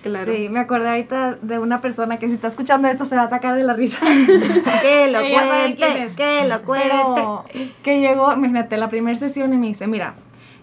[0.04, 0.32] Claro.
[0.32, 3.26] Sí, me acordé ahorita de una persona que si está escuchando esto se va a
[3.26, 4.00] atacar de la risa.
[4.82, 6.90] Que lo cuente, que lo cuente.
[6.92, 7.46] Pero
[7.84, 10.16] que llegó, imagínate, la primera sesión y me dice, mira,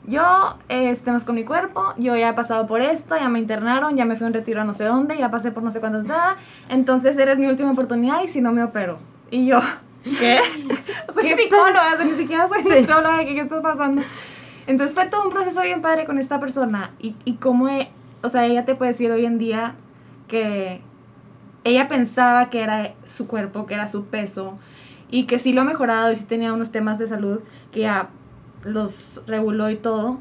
[0.04, 3.96] yo este, más con mi cuerpo, yo ya he pasado por esto, ya me internaron,
[3.96, 5.80] ya me fui a un retiro a no sé dónde, ya pasé por no sé
[5.80, 6.36] cuántas, nada,
[6.68, 8.98] entonces eres mi última oportunidad y si no me opero.
[9.30, 9.60] Y yo,
[10.18, 10.38] ¿qué?
[11.14, 14.02] soy psicóloga, o sea, ni siquiera soy nutróloga, ¿qué, ¿qué está pasando?
[14.66, 17.90] Entonces fue todo un proceso bien padre con esta persona y, y cómo, he-
[18.22, 19.74] o sea, ella te puede decir hoy en día
[20.28, 20.80] que
[21.64, 24.58] ella pensaba que era su cuerpo, que era su peso
[25.10, 27.40] y que sí lo ha mejorado y sí tenía unos temas de salud
[27.72, 28.08] que ya
[28.64, 30.18] los reguló y todo.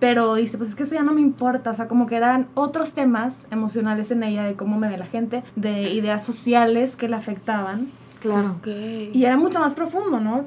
[0.00, 2.48] Pero dice, pues es que eso ya no me importa, o sea, como que eran
[2.54, 7.08] otros temas emocionales en ella de cómo me ve la gente, de ideas sociales que
[7.08, 7.88] le afectaban,
[8.20, 8.56] Claro.
[8.66, 10.44] Y era mucho más profundo, ¿no?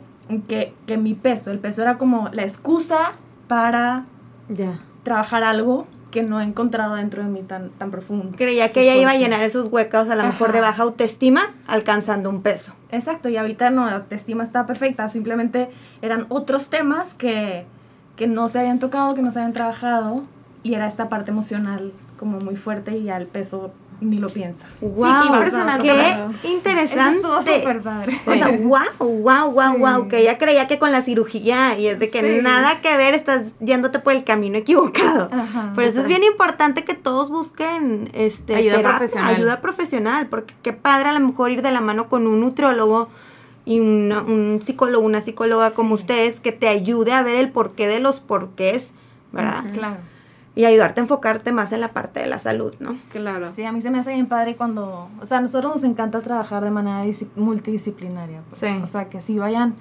[0.47, 1.49] Que, que mi peso.
[1.49, 3.13] El peso era como la excusa
[3.47, 4.05] para
[4.47, 4.79] Ya.
[5.03, 8.37] trabajar algo que no he encontrado dentro de mí tan, tan profundo.
[8.37, 12.29] Creía que ella iba a llenar esos huecos, a lo mejor de baja autoestima, alcanzando
[12.29, 12.71] un peso.
[12.91, 15.71] Exacto, y ahorita no, la autoestima está perfecta, simplemente
[16.03, 17.65] eran otros temas que,
[18.15, 20.21] que no se habían tocado, que no se habían trabajado,
[20.61, 23.73] y era esta parte emocional como muy fuerte y ya el peso
[24.03, 24.65] ni lo piensa.
[24.81, 25.87] Wow, qué impresionante.
[25.87, 27.15] Qué Eso interesante.
[27.17, 28.19] estuvo súper padre.
[28.25, 29.79] O sea, wow, wow, wow, Sí.
[29.79, 32.41] wow, que ella creía que con la cirugía y es de que Sí.
[32.43, 35.29] nada que ver, estás yéndote por el camino equivocado.
[35.31, 35.71] Ajá.
[35.73, 39.35] Por eso es bien importante que todos busquen este Ayuda terapia, profesional.
[39.35, 43.09] ayuda profesional, porque qué padre a lo mejor ir de la mano con un nutriólogo
[43.65, 46.01] y una- un psicólogo, una psicóloga como Sí.
[46.03, 48.83] ustedes que te ayude a ver el porqué de los porqués,
[49.31, 49.63] ¿verdad?
[49.73, 49.97] Claro.
[50.55, 52.97] Y ayudarte a enfocarte más en la parte de la salud, ¿no?
[53.11, 53.51] Claro.
[53.55, 56.21] Sí, a mí se me hace bien padre cuando, o sea, a nosotros nos encanta
[56.21, 57.03] trabajar de manera
[57.35, 58.41] multidisciplinaria.
[58.49, 58.59] pues.
[58.61, 58.79] Sí.
[58.83, 59.75] O sea, que si vayan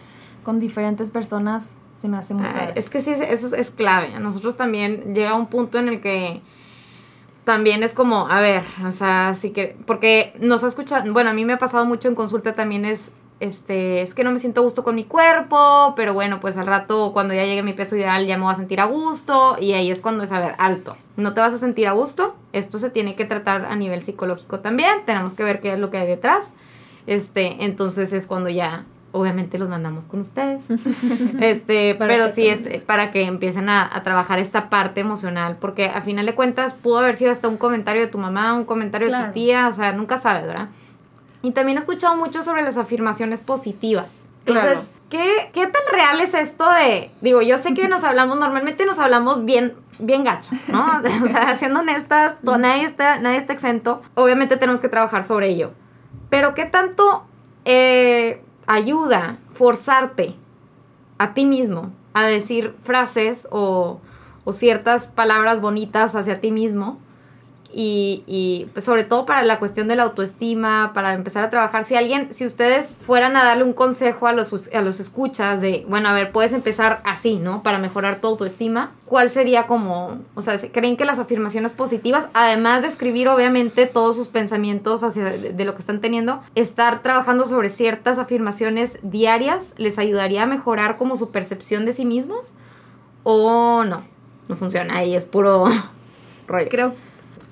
[0.45, 2.73] con diferentes personas, se me hace muy Ah, padre.
[2.77, 4.15] es que sí, eso es, es clave.
[4.15, 6.41] A nosotros también llega un punto en el que
[7.45, 11.33] también es como, a ver, o sea, sí que, porque nos ha escuchado, bueno, a
[11.33, 14.61] mí me ha pasado mucho en consulta también es, este, es que no me siento
[14.61, 17.97] a gusto con mi cuerpo, pero bueno, pues al rato cuando ya llegue mi peso
[17.97, 20.55] ideal ya me voy a sentir a gusto y ahí es cuando es, a ver,
[20.59, 24.05] alto, no te vas a sentir a gusto, esto se tiene que tratar a nivel
[24.05, 26.55] psicológico también, tenemos que ver qué es lo que hay detrás,
[27.09, 30.62] este, entonces es cuando ya, obviamente los mandamos con ustedes,
[31.40, 36.01] este, pero sí es para que empiecen a, a trabajar esta parte emocional, porque a
[36.03, 39.25] final de cuentas pudo haber sido hasta un comentario de tu mamá, un comentario de
[39.25, 40.68] tu tía, o sea, nunca sabes, ¿verdad?
[41.42, 44.09] Y también he escuchado mucho sobre las afirmaciones positivas.
[44.46, 44.87] Entonces, Claro.
[45.11, 48.98] ¿qué, ¿qué tan real es esto de, digo, yo sé que nos hablamos, normalmente nos
[48.98, 50.85] hablamos bien, bien gacho, ¿no?
[51.24, 55.48] O sea, siendo honestas, to- nadie está, nadie está exento, obviamente tenemos que trabajar sobre
[55.48, 55.72] ello.
[56.31, 57.24] Pero ¿qué tanto
[57.64, 60.35] eh, ayuda forzarte
[61.18, 64.00] a ti mismo a decir frases o,
[64.44, 66.98] o ciertas palabras bonitas hacia ti mismo?
[67.75, 71.85] Y, pues sobre todo para la cuestión de la autoestima, para empezar a trabajar.
[71.85, 75.87] Si alguien, si ustedes fueran a darle un consejo a los, a los escuchas de,
[75.89, 77.63] bueno, a ver, puedes empezar así, ¿no?
[77.63, 82.83] Para mejorar tu autoestima, ¿cuál sería como, o sea, creen que las afirmaciones positivas, además
[82.83, 87.47] de escribir obviamente todos sus pensamientos hacia de, de lo que están teniendo, estar trabajando
[87.47, 92.55] sobre ciertas afirmaciones diarias les ayudaría a mejorar como su percepción de sí mismos?
[93.23, 94.03] ¿O no?
[94.49, 95.65] No funciona, ahí es puro
[96.47, 96.69] rollo.
[96.69, 96.95] Creo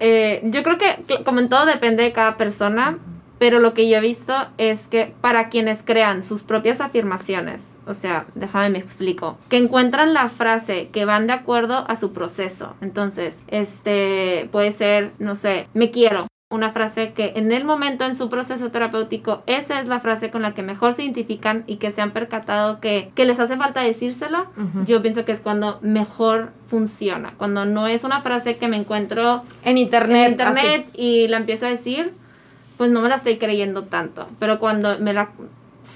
[0.01, 2.99] Eh, yo creo que, como en todo, depende de cada persona,
[3.39, 7.95] pero lo que yo he visto es que para quienes crean sus propias afirmaciones, o
[7.95, 12.77] sea, déjame me explico, que encuentran la frase que van de acuerdo a su proceso.
[12.81, 16.27] Entonces, este puede ser, no sé, me quiero.
[16.53, 20.43] Una frase que en el momento en su proceso terapéutico, esa es la frase con
[20.43, 23.83] la que mejor se identifican y que se han percatado que, que les hace falta
[23.83, 24.49] decírselo.
[24.57, 24.85] Ujú.
[24.85, 27.35] Yo pienso que es cuando mejor funciona.
[27.39, 30.25] Cuando no es una frase que me encuentro En internet.
[30.27, 32.15] en internet y la empiezo a decir,
[32.77, 34.27] pues no me la estoy creyendo tanto.
[34.41, 35.31] Pero cuando me la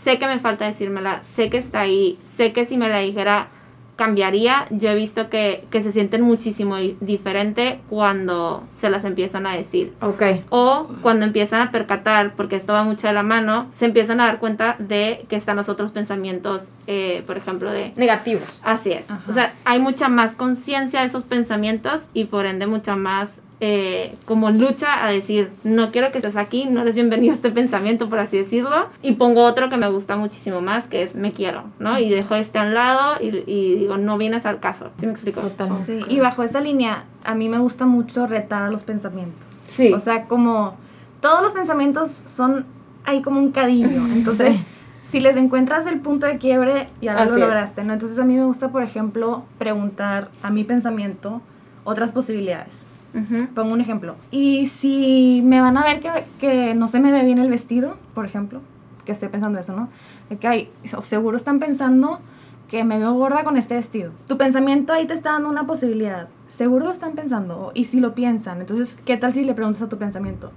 [0.05, 3.49] sé que me falta decírmela, sé que está ahí, sé que si me la dijera
[3.97, 9.47] cambiaría, yo he visto que, que se sienten muchísimo di- diferente cuando se las empiezan
[9.47, 9.93] a decir.
[10.01, 10.23] Ok.
[10.51, 14.27] O cuando empiezan a percatar, porque esto va mucho de la mano, se empiezan a
[14.27, 18.61] dar cuenta de que están los otros pensamientos, eh, por ejemplo, de Negativos.
[18.65, 19.11] Así es.
[19.11, 19.23] Ajá.
[19.29, 24.15] O sea, hay mucha más conciencia de esos pensamientos y por ende mucha más eh,
[24.27, 28.11] como lucha a decir, no quiero que estés aquí, no eres bienvenido a este pensamiento,
[28.11, 28.89] por así decirlo.
[29.03, 31.99] Y pongo otro que me gusta muchísimo más, que es me quiero, ¿no?
[31.99, 34.91] Y dejo este a un lado y, y digo, no vienes al caso.
[34.99, 35.41] ¿Sí me explico?
[35.41, 35.71] Total.
[35.77, 39.47] Sí, y bajo esta línea, a mí me gusta mucho retar a los pensamientos.
[39.53, 39.93] Sí.
[39.93, 40.77] O sea, como
[41.21, 42.67] todos los pensamientos son
[43.05, 43.89] ahí como un cadillo.
[44.13, 44.65] Entonces, Sí.
[45.19, 47.41] si les encuentras el punto de quiebre, ya Así lo es.
[47.41, 47.93] lograste, ¿no?
[47.95, 51.41] Entonces, a mí me gusta, por ejemplo, preguntar a mi pensamiento
[51.85, 52.87] otras posibilidades.
[53.55, 54.17] Pongo un ejemplo.
[54.31, 57.97] Y si me van a ver que, que no se me ve bien el vestido,
[58.13, 58.61] por ejemplo,
[59.05, 59.89] que estoy pensando eso, ¿no?
[60.31, 62.19] De que hay, o seguro están pensando
[62.69, 64.13] que me veo gorda con este vestido.
[64.27, 66.29] Tu pensamiento ahí te está dando una posibilidad.
[66.49, 67.71] Seguro lo están pensando.
[67.75, 70.51] Y si lo piensan, entonces, ¿qué tal si le preguntas a tu pensamiento?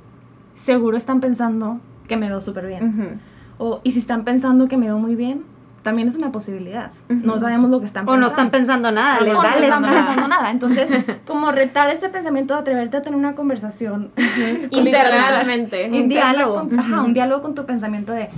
[0.55, 3.19] Seguro están pensando que me veo súper bien.
[3.59, 5.43] O, y si están pensando que me veo muy bien,
[5.87, 6.91] también es una posibilidad.
[7.07, 7.39] No Ujú.
[7.39, 8.21] sabemos lo que están O pensando.
[8.25, 9.95] no están pensando nada, O les no vale están nada.
[10.05, 10.51] pensando nada.
[10.51, 10.89] Entonces,
[11.25, 14.11] como retar este pensamiento, atreverte a tener una conversación
[14.71, 15.89] Literalmente.
[15.91, 16.67] Un diálogo.
[16.67, 18.29] con- ajá, un diálogo con tu pensamiento de,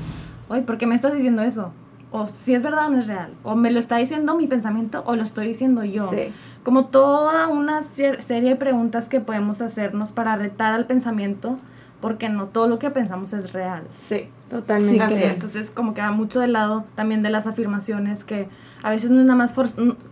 [0.47, 1.73] oye, ¿por qué me estás diciendo eso?
[2.11, 3.31] O si es verdad o no es real.
[3.43, 6.09] O me lo está diciendo mi pensamiento o lo estoy diciendo yo.
[6.11, 6.31] Sí.
[6.63, 11.57] Como toda una serie de preguntas que podemos hacernos para retar al pensamiento
[12.01, 13.83] porque no todo lo que pensamos es real.
[14.07, 15.07] Sí, totalmente.
[15.07, 15.23] Sí, Así.
[15.23, 18.47] Entonces, como que va mucho del lado también de las afirmaciones que
[18.83, 19.53] a veces no es nada más,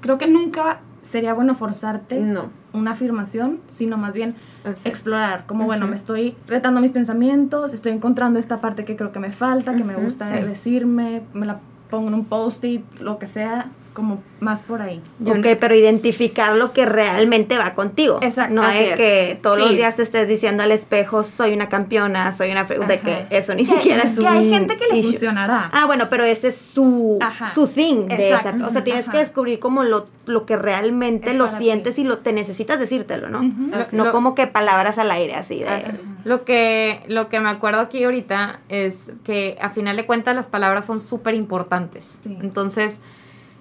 [0.01, 2.49] creo que nunca sería bueno forzarte No.
[2.73, 4.35] una afirmación, sino más bien
[4.83, 9.19] explorar, como bueno, me estoy retando mis pensamientos, estoy encontrando esta parte que creo que
[9.19, 10.45] me falta, que me gusta sí.
[10.45, 15.01] decirme, me la pongo en un post-it, lo que sea, como más por ahí.
[15.17, 18.19] Yo- ok, pero identificar lo que realmente va contigo.
[18.21, 18.95] Exacto, No es es.
[18.95, 22.67] que todos los días te estés diciendo al espejo, soy una campeona, soy una...
[22.67, 25.11] fre-", De que eso ni Que- siquiera es que un hay gente que le issue.
[25.13, 25.71] funcionará.
[25.73, 27.49] Ah, bueno, pero ese es su, Ajá.
[27.55, 28.57] su thing de Exacto.
[28.57, 28.67] esa.
[28.67, 29.11] O sea, tienes Ajá.
[29.13, 32.01] que descubrir como lo, lo que realmente Es lo sientes ti.
[32.01, 33.41] y lo te necesitas decírtelo, ¿no?
[33.41, 35.69] No Lo- como que palabras al aire así de...
[35.69, 35.97] Así.
[36.23, 40.47] Lo que, lo que me acuerdo aquí ahorita es que a final de cuentas las
[40.49, 42.19] palabras son súper importantes.
[42.21, 42.37] Sí.
[42.41, 42.99] Entonces,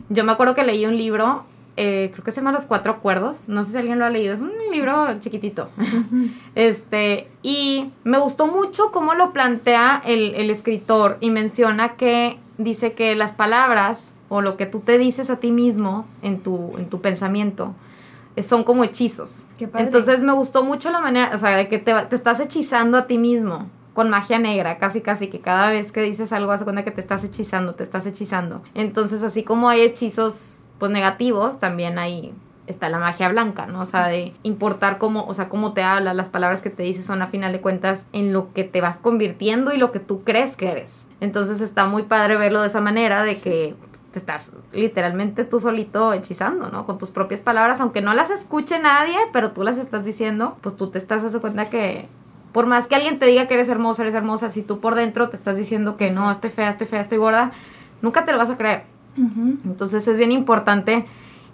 [0.08, 1.44] yo me acuerdo que leí un libro,
[1.76, 4.34] eh, creo que se llama Los Cuatro Acuerdos, no sé si alguien lo ha leído,
[4.34, 5.68] es un libro chiquitito.
[6.54, 12.92] este, y me gustó mucho cómo lo plantea el, el escritor y menciona que dice
[12.94, 16.88] que las palabras o lo que tú te dices a ti mismo en tu, en
[16.88, 17.74] tu pensamiento
[18.34, 19.46] eh, son como hechizos.
[19.58, 19.86] Qué padre.
[19.86, 23.06] Entonces me gustó mucho la manera, o sea, de que te, te estás hechizando a
[23.06, 26.84] ti mismo con magia negra, casi casi que cada vez que dices algo hace cuenta
[26.84, 28.62] que te estás hechizando, te estás hechizando.
[28.74, 32.34] Entonces, así como hay hechizos pues negativos, también hay
[32.66, 33.80] está la magia blanca, ¿no?
[33.80, 37.06] O sea, de importar cómo, o sea, cómo te hablas, las palabras que te dices
[37.06, 40.24] son a final de cuentas en lo que te vas convirtiendo y lo que tú
[40.24, 41.08] crees que eres.
[41.20, 43.76] Entonces está muy padre verlo de esa manera, de que
[44.10, 46.84] te estás literalmente tú solito hechizando, ¿no?
[46.84, 50.76] Con tus propias palabras, aunque no las escuche nadie, pero tú las estás diciendo, pues
[50.76, 52.10] tú te estás dando cuenta que
[52.56, 55.28] por más que alguien te diga que eres hermosa, eres hermosa, si tú por dentro
[55.28, 57.52] te estás diciendo que no, estoy fea, estoy fea, estoy gorda,
[58.00, 58.84] nunca te lo vas a creer.
[59.66, 61.04] Entonces es bien importante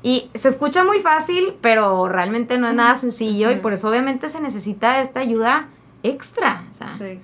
[0.01, 4.29] y se escucha muy fácil, pero realmente no es nada sencillo y por eso obviamente
[4.29, 5.67] se necesita esta ayuda
[6.05, 7.19] extra, o sea, Sí.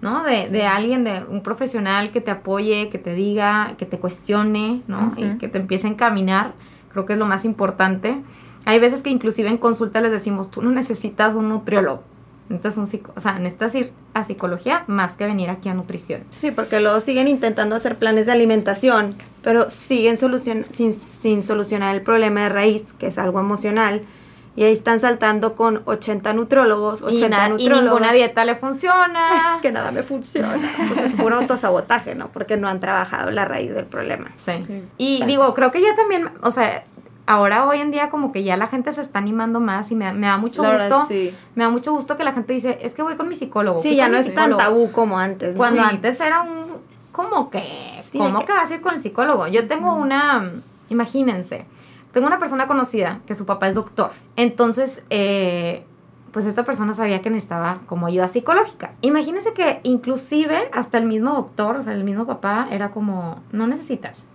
[0.00, 0.24] ¿no?
[0.24, 4.82] De, de alguien, de un profesional que te apoye, que te diga, que te cuestione,
[4.88, 5.12] ¿no?
[5.16, 6.54] Y que te empiece a encaminar,
[6.90, 8.20] creo que es lo más importante.
[8.64, 12.02] Hay veces que inclusive en consulta les decimos, tú no necesitas un nutriólogo,
[12.48, 16.24] necesitas un psico, o sea, necesitas ir a psicología más que venir aquí a nutrición.
[16.30, 21.94] Sí, porque luego siguen intentando hacer planes de alimentación, pero siguen solucion sin, sin solucionar
[21.94, 24.02] el problema de raíz, que es algo emocional.
[24.54, 27.84] Y ahí están saltando con 80 nutrólogos, 80 Y, na- y nutrólogos.
[27.84, 29.54] ninguna dieta le funciona.
[29.56, 30.58] Es que nada me funciona.
[30.88, 32.28] Pues es puro autosabotaje, ¿no?
[32.28, 34.30] Porque no han trabajado la raíz del problema.
[34.36, 34.52] Sí.
[34.66, 34.82] Sí.
[34.98, 36.84] Y digo, creo que ya también, o sea,
[37.26, 40.12] ahora hoy en día como que ya la gente se está animando más y me,
[40.12, 41.06] me da mucho La verdad, gusto.
[41.08, 41.34] sí.
[41.54, 43.82] Me da mucho gusto que la gente dice, es que voy con mi psicólogo.
[43.82, 44.56] Sí, ya no es tan psicólogo".
[44.58, 45.56] tabú como antes.
[45.56, 45.88] Cuando Sí.
[45.90, 46.66] antes era un,
[47.12, 48.00] ¿cómo que?
[48.02, 49.46] Sí, ¿Cómo de que vas a ir con el psicólogo?
[49.48, 50.50] Yo tengo una,
[50.90, 51.64] imagínense,
[52.12, 54.10] tengo una persona conocida que su papá es doctor.
[54.36, 55.84] Entonces, eh,
[56.32, 58.92] pues esta persona sabía que necesitaba como ayuda psicológica.
[59.02, 63.66] Imagínense que inclusive hasta el mismo doctor, o sea, el mismo papá era como, no
[63.66, 64.28] necesitas,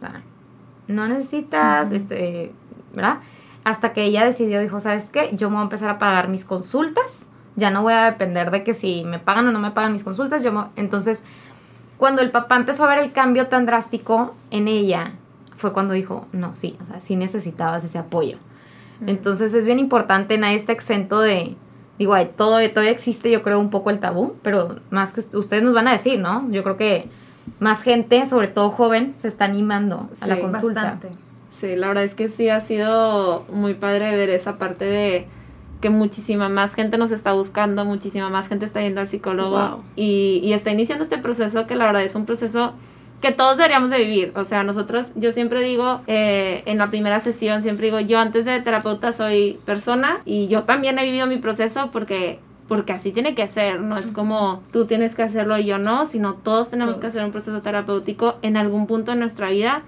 [0.87, 2.53] no necesitas, este,
[2.97, 3.19] ¿verdad?
[3.63, 5.29] Hasta que ella decidió, dijo, ¿sabes qué?
[5.33, 7.25] Yo me voy a empezar a pagar mis consultas.
[7.55, 10.03] Ya no voy a depender de que si me pagan o no me pagan mis
[10.03, 10.43] consultas.
[10.43, 11.23] Yo me- Entonces,
[11.97, 15.13] cuando el papá empezó a ver el cambio tan drástico en ella,
[15.55, 18.37] fue cuando dijo, no, sí, o sea, sí necesitabas ese apoyo.
[19.07, 21.55] Entonces es bien importante, nadie está exento de,
[21.99, 25.35] digo, hay- todo, todavía existe yo creo un poco el tabú, pero más que ust-
[25.37, 26.49] ustedes nos van a decir, ¿no?
[26.51, 27.09] Yo creo que
[27.59, 30.81] más gente, sobre todo joven, se está animando a la consulta.
[30.83, 31.26] Bastante.
[31.59, 35.27] Sí, la verdad es que sí ha sido muy padre ver esa parte de
[35.81, 39.83] que muchísima más gente nos está buscando, muchísima más gente está yendo al psicólogo Wow.
[39.95, 42.73] y, y está iniciando este proceso que la verdad es un proceso
[43.21, 44.31] que todos deberíamos de vivir.
[44.35, 48.45] O sea, nosotros, yo siempre digo, eh, en la primera sesión, siempre digo, yo antes
[48.45, 53.33] de terapeuta soy persona y yo también he vivido mi proceso porque porque así tiene
[53.33, 56.97] que ser, no es como tú tienes que hacerlo y yo no, sino todos tenemos
[56.97, 59.83] que hacer un proceso terapéutico en algún punto de nuestra vida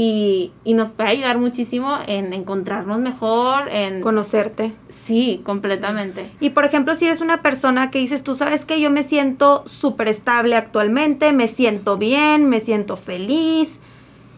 [0.00, 4.00] y, y nos puede ayudar muchísimo en encontrarnos mejor, en...
[4.00, 4.72] Conocerte.
[4.90, 6.30] Sí, completamente.
[6.38, 9.66] Y por ejemplo, si eres una persona que dices, tú sabes que yo me siento
[9.66, 13.70] súper estable actualmente, me siento bien, me siento feliz,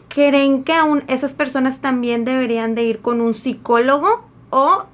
[0.08, 4.84] ¿creen que aún esas personas también deberían de ir con un psicólogo o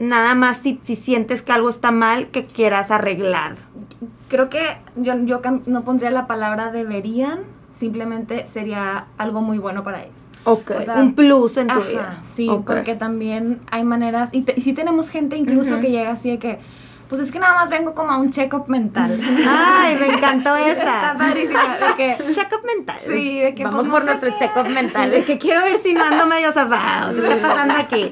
[0.00, 3.58] nada más si, si sientes que algo está mal que quieras arreglar?
[4.26, 7.44] Creo que yo, yo no pondría la palabra deberían,
[7.76, 10.28] simplemente sería algo muy bueno para ellos.
[10.44, 12.18] Ok, O sea, un plus en tu Ajá, vida.
[12.22, 12.66] Sí, Ok.
[12.66, 15.80] porque también hay maneras, y, te- y sí tenemos gente incluso Ujú.
[15.82, 16.58] que llega así de que,
[17.08, 19.20] pues es que nada más vengo como a un check-up mental.
[19.48, 21.18] Ay, me encantó Está esa.
[21.18, 22.96] padrísima, de que, Check-up mental.
[23.06, 25.10] sí, de que Vamos pues, no por sé nuestro check-up mental.
[25.10, 27.20] De que quiero ver si no ando medio zafado.
[27.20, 28.10] ¿Qué está pasando aquí?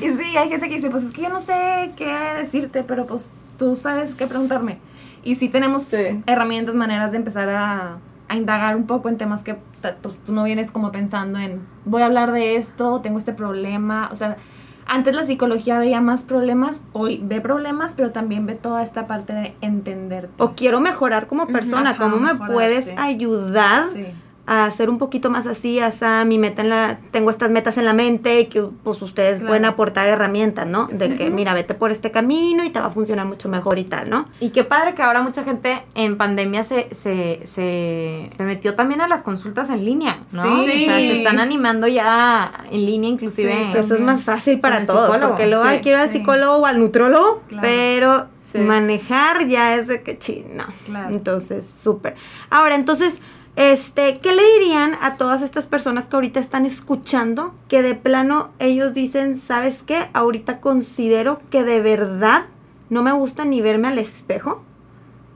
[0.00, 3.06] Y sí, hay gente que dice, pues es que yo no sé qué decirte, pero
[3.06, 4.78] pues tú sabes qué preguntarme.
[5.24, 6.20] Y sí tenemos Sí.
[6.26, 7.98] herramientas, maneras de empezar a,
[8.32, 9.58] a indagar un poco en temas que
[10.00, 14.08] pues, tú no vienes como pensando en, voy a hablar de esto, tengo este problema.
[14.10, 14.38] O sea,
[14.86, 19.34] antes la psicología veía más problemas, hoy ve problemas, pero también ve toda esta parte
[19.34, 20.30] de entender.
[20.38, 22.92] O quiero mejorar como persona, Ajá, ¿cómo me puedes sí.
[22.96, 24.06] ayudar Sí.
[24.44, 27.84] A ser un poquito más así, hasta mi meta en la, tengo estas metas en
[27.84, 29.46] la mente y que pues ustedes Claro.
[29.48, 30.88] pueden aportar herramientas, ¿no?
[30.88, 33.84] De que mira, vete por este camino y te va a funcionar mucho mejor y
[33.84, 34.26] tal, ¿no?
[34.40, 39.00] Y qué padre que ahora mucha gente en pandemia se, se, se, se metió también
[39.00, 40.42] a las consultas en línea, ¿no?
[40.42, 40.48] Sí.
[40.48, 43.52] O sea, se están animando ya en línea inclusive.
[43.66, 45.94] Sí, Que eso es más fácil para todos, psicólogo, porque luego sí, hay que ir
[45.96, 46.18] al sí.
[46.18, 47.62] psicólogo o al nutrólogo, Claro.
[47.62, 48.58] pero Sí.
[48.58, 50.64] manejar ya es de que chino.
[50.84, 51.14] Claro.
[51.14, 52.16] Entonces, súper.
[52.50, 53.14] Ahora, entonces,
[53.56, 58.50] este, ¿qué le dirían a todas estas personas que ahorita están escuchando que de plano
[58.58, 60.08] ellos dicen, ¿sabes qué?
[60.14, 62.46] Ahorita considero que de verdad
[62.88, 64.62] no me gusta ni verme al espejo.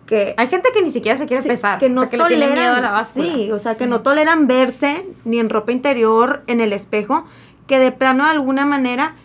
[0.07, 2.17] Que Hay gente que ni siquiera se quiere Sí, pesar, que no o sea, que
[2.17, 3.25] le tiene toleran, miedo a la báscula.
[3.25, 7.27] Sí, o sea, que no toleran verse ni en ropa interior, en el espejo,
[7.67, 9.17] que de plano de alguna manera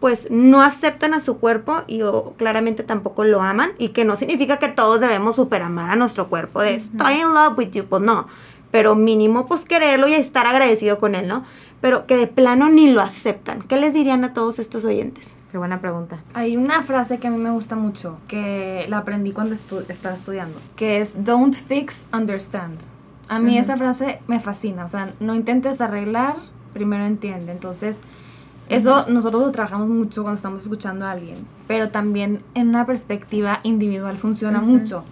[0.00, 4.16] pues no aceptan a su cuerpo y o, claramente tampoco lo aman y que no
[4.16, 8.02] significa que todos debemos superamar a nuestro cuerpo de estoy in love with you, pues
[8.02, 8.28] no,
[8.70, 11.44] pero mínimo pues quererlo y estar agradecido con él, ¿no?
[11.80, 13.62] Pero que de plano ni lo aceptan.
[13.62, 15.24] ¿Qué les dirían a todos estos oyentes?
[15.50, 16.18] Qué buena pregunta.
[16.34, 20.14] Hay una frase que a mí me gusta mucho, que la aprendí cuando estu- estaba
[20.14, 22.78] estudiando, que es don't fix, understand.
[23.28, 26.36] A mí esa frase me fascina, o sea, no intentes arreglar,
[26.72, 27.52] primero entiende.
[27.52, 28.00] Entonces,
[28.68, 33.60] eso nosotros lo trabajamos mucho cuando estamos escuchando a alguien, pero también en una perspectiva
[33.62, 35.04] individual funciona mucho.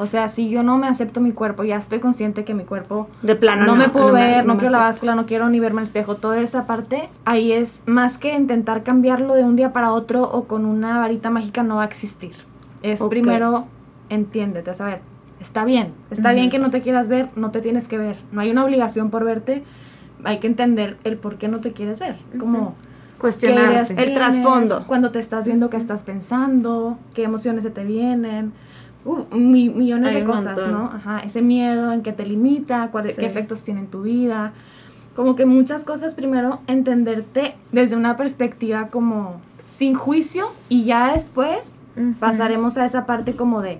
[0.00, 3.06] O sea, si yo no me acepto mi cuerpo, ya estoy consciente que mi cuerpo
[3.20, 5.80] De plano no, me puedo ver, no, me quiero la báscula, no quiero ni verme
[5.80, 9.92] al espejo, toda esa parte, ahí es más que intentar cambiarlo de un día para
[9.92, 12.32] otro o con una varita mágica no va a existir.
[12.82, 13.10] Es Ok.
[13.10, 13.66] primero,
[14.08, 15.00] entiéndete, o sea, a ver,
[15.38, 18.40] está bien, está bien que no te quieras ver, no te tienes que ver, no
[18.40, 19.64] hay una obligación por verte,
[20.24, 22.89] hay que entender el por qué no te quieres ver, como qué ideas
[23.20, 24.02] Cuestionarte.
[24.02, 24.84] El trasfondo.
[24.86, 28.52] Cuando te estás viendo qué estás pensando, qué emociones se te vienen,
[29.04, 30.72] uh, mi- millones Hay de cosas, montón.
[30.72, 30.84] ¿no?
[30.92, 33.14] Ajá, ese miedo en que te limita, cuál- Sí.
[33.18, 34.52] qué efectos tiene en tu vida.
[35.14, 41.74] Como que muchas cosas, primero, entenderte desde una perspectiva como sin juicio y ya después
[42.18, 43.78] pasaremos a esa parte como de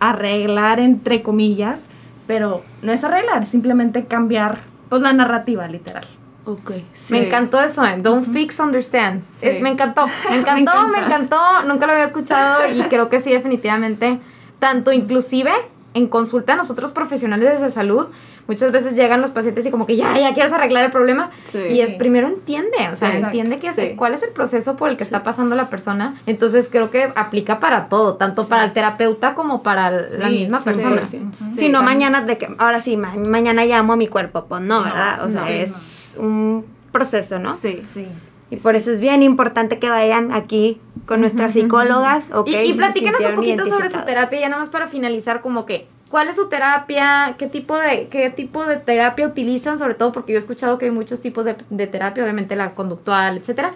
[0.00, 1.84] arreglar, entre comillas,
[2.26, 4.58] pero no es arreglar, simplemente cambiar
[4.88, 6.04] pues la narrativa, literal.
[6.50, 6.70] Ok.
[7.10, 7.26] Me Sí.
[7.26, 7.96] encantó eso, ¿eh?
[7.98, 9.22] Don't fix, understand.
[9.40, 9.48] Sí.
[9.48, 10.86] Eh, me encantó, me encantó, encanta.
[10.86, 11.36] me, encantó.
[11.66, 14.18] Nunca lo había escuchado y creo que sí, definitivamente.
[14.58, 15.52] Tanto inclusive
[15.94, 18.06] en consulta nosotros profesionales de salud,
[18.46, 21.30] muchas veces llegan los pacientes y como que ya, ya quieres arreglar el problema.
[21.52, 21.58] Sí.
[21.72, 23.26] Y es primero entiende, o sea, Exacto.
[23.26, 23.94] entiende que es- Sí.
[23.96, 26.14] cuál es el proceso por el que está pasando la persona.
[26.26, 30.64] Entonces creo que aplica para todo, tanto para el terapeuta como para la misma sí,
[30.64, 31.06] persona.
[31.06, 31.84] Si no, también.
[31.84, 35.24] mañana de que, ahora sí, ma- mañana llamo a mi cuerpo, pues no, No, ¿verdad?
[35.26, 35.46] O sea, no.
[35.48, 35.70] es
[36.18, 37.58] un proceso, ¿no?
[37.60, 37.82] Sí.
[37.86, 38.06] Sí.
[38.50, 42.48] Y por eso es bien importante que vayan aquí con nuestras psicólogas, ¿ok?
[42.48, 45.86] Y, y platícanos un poquito sobre su terapia, ya nada más para finalizar, como que,
[46.10, 47.34] ¿cuál es su terapia?
[47.38, 49.78] ¿Qué tipo de, qué tipo de terapia utilizan?
[49.78, 52.74] Sobre todo porque yo he escuchado que hay muchos tipos de, de terapia, obviamente la
[52.74, 53.74] conductual, etcétera.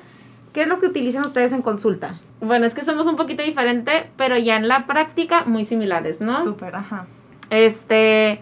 [0.55, 2.20] ¿Qué es lo que utilizan ustedes en consulta?
[2.40, 6.43] Bueno, es que somos un poquito diferente, pero ya en la práctica muy similares, ¿no?
[6.43, 7.07] Súper, ajá.
[7.51, 8.40] Este,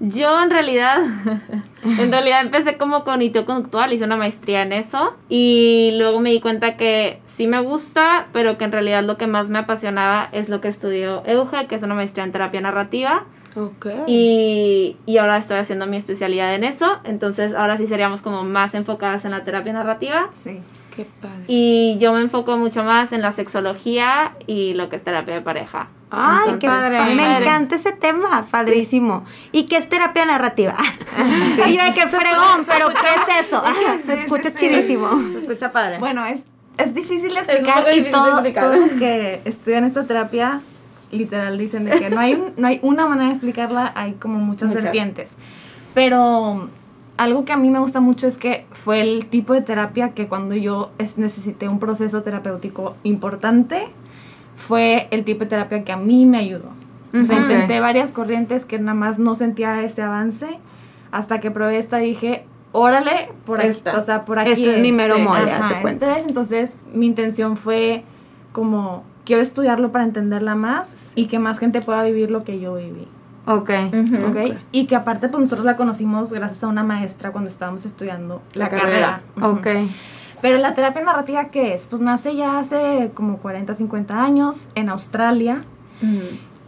[0.00, 0.98] yo en realidad,
[1.84, 6.40] en realidad empecé como cognitivo conductual, hice una maestría en eso y luego me di
[6.40, 10.48] cuenta que sí me gusta, pero que en realidad lo que más me apasionaba es
[10.48, 13.24] lo que estudió Euge, que es una maestría en terapia narrativa
[13.56, 13.86] Ok.
[14.06, 18.74] y, y ahora estoy haciendo mi especialidad en eso, entonces ahora sí seríamos como más
[18.74, 20.60] enfocadas en la terapia narrativa Sí.
[20.96, 21.44] Qué padre.
[21.46, 25.42] y yo me enfoco mucho más en la sexología y lo que es terapia de
[25.42, 25.88] pareja.
[26.10, 27.14] Ay, Entonces, qué padre.
[27.14, 27.44] Me padre.
[27.44, 29.24] encanta ese tema, padrísimo.
[29.52, 30.76] ¿Y qué es terapia narrativa?
[31.66, 32.94] y yo de qué fregón, pero ¿qué
[33.40, 33.62] es eso?
[34.06, 35.10] se escucha chidísimo.
[35.32, 35.98] Se escucha padre.
[35.98, 36.44] Bueno, es,
[36.78, 38.64] es difícil explicar y difícil de todo- explicar.
[38.64, 40.60] todos los que estudian esta terapia
[41.12, 44.68] literal dicen de que no hay, no hay una manera de explicarla, hay como muchas
[44.68, 44.84] Muchas.
[44.84, 45.34] vertientes.
[45.94, 46.68] Pero
[47.16, 50.26] algo que a mí me gusta mucho es que fue el tipo de terapia que
[50.28, 53.88] cuando yo es- necesité un proceso terapéutico importante,
[54.54, 56.70] fue el tipo de terapia que a mí me ayudó.
[57.18, 60.58] O sea, intenté varias corrientes que nada más no sentía ese avance,
[61.12, 63.98] hasta que probé esta dije, órale, por aquí, Esta.
[63.98, 67.56] o sea, por aquí Este es mi mero mole, Ajá, este es, entonces mi intención
[67.56, 68.02] fue
[68.52, 72.74] como quiero estudiarlo para entenderla más y que más gente pueda vivir lo que yo
[72.74, 73.08] viví.
[73.46, 73.70] Ok.
[73.92, 74.26] Ujú.
[74.26, 74.58] ¿ok?
[74.72, 78.64] Y que aparte pues nosotros la conocimos gracias a una maestra cuando estábamos estudiando la,
[78.64, 79.20] La carrera.
[79.34, 79.52] carrera.
[79.52, 79.88] Ok.
[80.42, 81.86] Pero la terapia narrativa, ¿qué es?
[81.86, 85.64] Pues nace ya hace como 40, 50 años en Australia.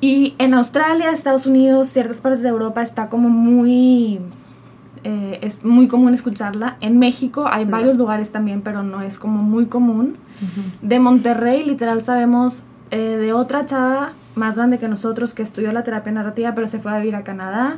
[0.00, 4.20] Y en Australia, Estados Unidos, ciertas partes de Europa está como muy...
[5.04, 6.76] eh, es muy común escucharla.
[6.80, 10.16] En México hay varios lugares también, pero no es como muy común.
[10.82, 15.84] De Monterrey, literal, sabemos eh, de otra chava más grande que nosotros que estudió la
[15.84, 17.76] terapia narrativa, pero se fue a vivir a Canadá.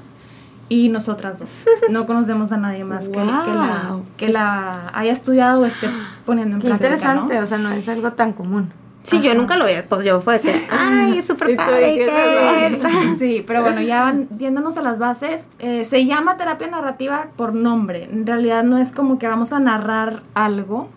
[0.68, 1.48] Y nosotras dos.
[1.90, 5.88] No conocemos a nadie más que, que la, que la haya estudiado o esté
[6.24, 6.94] poniendo en Qué práctica.
[6.94, 7.42] interesante, ¿no?
[7.42, 8.70] o sea, no es algo tan común.
[9.02, 10.38] Sí, yo nunca lo vi, pues yo fue
[10.70, 12.80] ay, es súper ¿Y tú de padre.
[13.18, 15.46] Sí, pero bueno, ya van yéndonos a las bases.
[15.58, 18.04] eh, se llama terapia narrativa por nombre.
[18.04, 20.88] En realidad no es como que vamos a narrar algo,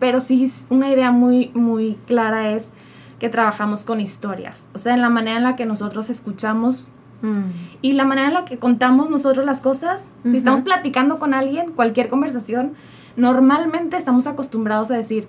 [0.00, 2.70] pero sí es una idea muy, muy clara es
[3.18, 4.70] que trabajamos con historias.
[4.74, 6.90] O sea, en la manera en la que nosotros escuchamos
[7.22, 7.50] Mm.
[7.82, 10.06] y la manera en la que contamos nosotros las cosas.
[10.24, 12.74] Si estamos platicando con alguien, cualquier conversación,
[13.16, 15.26] normalmente estamos acostumbrados a decir,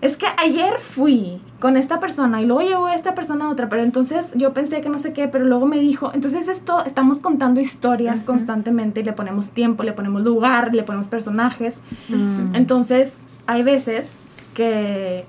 [0.00, 3.82] es que ayer fui con esta persona y luego llegó esta persona a otra, pero
[3.82, 7.58] entonces yo pensé que no sé qué, pero luego me dijo, entonces esto, estamos contando
[7.58, 11.80] historias constantemente y le ponemos tiempo, le ponemos lugar, le ponemos personajes.
[12.10, 12.54] Mm.
[12.54, 13.14] Entonces,
[13.46, 14.12] hay veces
[14.52, 15.26] que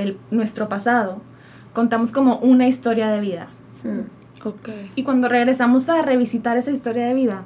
[0.00, 1.20] el, nuestro pasado
[1.72, 3.48] contamos como una historia de vida.
[3.84, 4.46] Mm.
[4.46, 4.68] Ok.
[4.94, 7.44] Y cuando regresamos a revisitar esa historia de vida,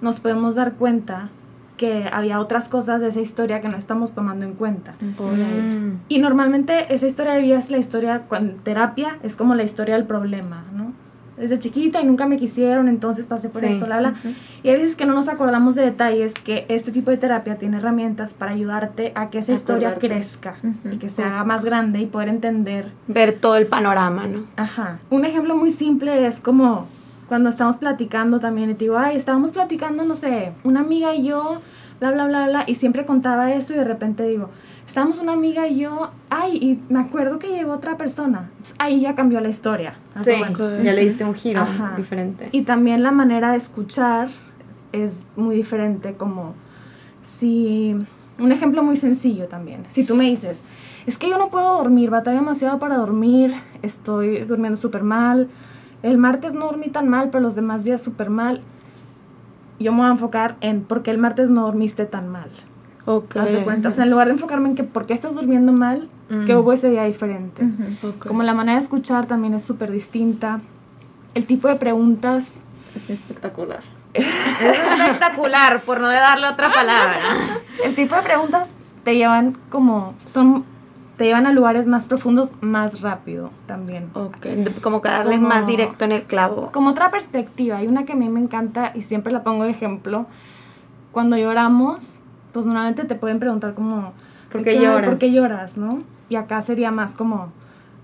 [0.00, 1.30] nos podemos dar cuenta
[1.76, 4.94] que había otras cosas de esa historia que no estamos tomando en cuenta.
[5.00, 6.02] Mm.
[6.08, 9.96] Y normalmente esa historia de vida es la historia, cuando terapia es como la historia
[9.96, 10.92] del problema, ¿no?
[11.42, 13.66] Desde chiquita y nunca me quisieron, entonces pasé por Sí.
[13.72, 14.14] esto, la, la.
[14.62, 17.78] Y hay veces que no nos acordamos de detalles que este tipo de terapia tiene
[17.78, 20.94] herramientas para ayudarte a que esa historia crezca Ujú.
[20.94, 24.44] y que se haga más grande y poder entender Ver todo el panorama, ¿no?
[24.56, 25.00] Ajá.
[25.10, 26.86] Un ejemplo muy simple es como
[27.26, 31.24] cuando estamos platicando también y te digo, ay, estábamos platicando, no sé, una amiga y
[31.24, 31.60] yo,
[32.02, 34.48] bla, bla, bla, bla, y siempre contaba eso y de repente digo,
[34.86, 38.50] estábamos una amiga y yo, ay, y me acuerdo que llegó otra persona.
[38.50, 39.94] Entonces, ahí ya cambió la historia.
[40.14, 41.94] ¿haz de Sí, ya le diste un giro Ajá.
[41.96, 42.48] diferente.
[42.50, 44.28] Y también la manera de escuchar
[44.90, 46.54] es muy diferente, como
[47.22, 47.94] si,
[48.38, 50.58] un ejemplo muy sencillo también, si tú me dices,
[51.06, 55.48] es que yo no puedo dormir, batalla demasiado para dormir, estoy durmiendo súper mal,
[56.02, 58.60] el martes no dormí tan mal, pero los demás días súper mal,
[59.82, 62.48] yo me voy a enfocar en por qué el martes no dormiste tan mal.
[63.04, 63.36] Ok.
[63.36, 63.88] ¿Haz de cuenta?
[63.88, 66.58] O sea, en lugar de enfocarme en que por qué estás durmiendo mal, que Mm.
[66.58, 67.68] hubo ese día diferente.
[68.26, 70.60] Como la manera de escuchar también es súper distinta.
[71.34, 72.60] El tipo de preguntas
[72.94, 73.80] Es espectacular.
[74.14, 74.26] Es
[75.00, 77.18] espectacular, por no darle otra palabra.
[77.84, 78.70] El tipo de preguntas
[79.04, 80.64] te llevan como son
[81.16, 84.10] te llevan a lugares más profundos más rápido también.
[84.14, 84.38] Ok.
[84.44, 86.70] De- Como que darle Como- más directo en el clavo.
[86.72, 89.70] Como otra perspectiva, hay una que a mí me encanta y siempre la pongo de
[89.70, 90.26] ejemplo.
[91.12, 92.20] Cuando lloramos,
[92.52, 94.12] pues normalmente te pueden preguntar como
[94.50, 95.08] ¿Por ¿de qué ay, lloras?
[95.10, 96.02] ¿Por qué lloras, no?
[96.28, 97.52] Y acá sería más como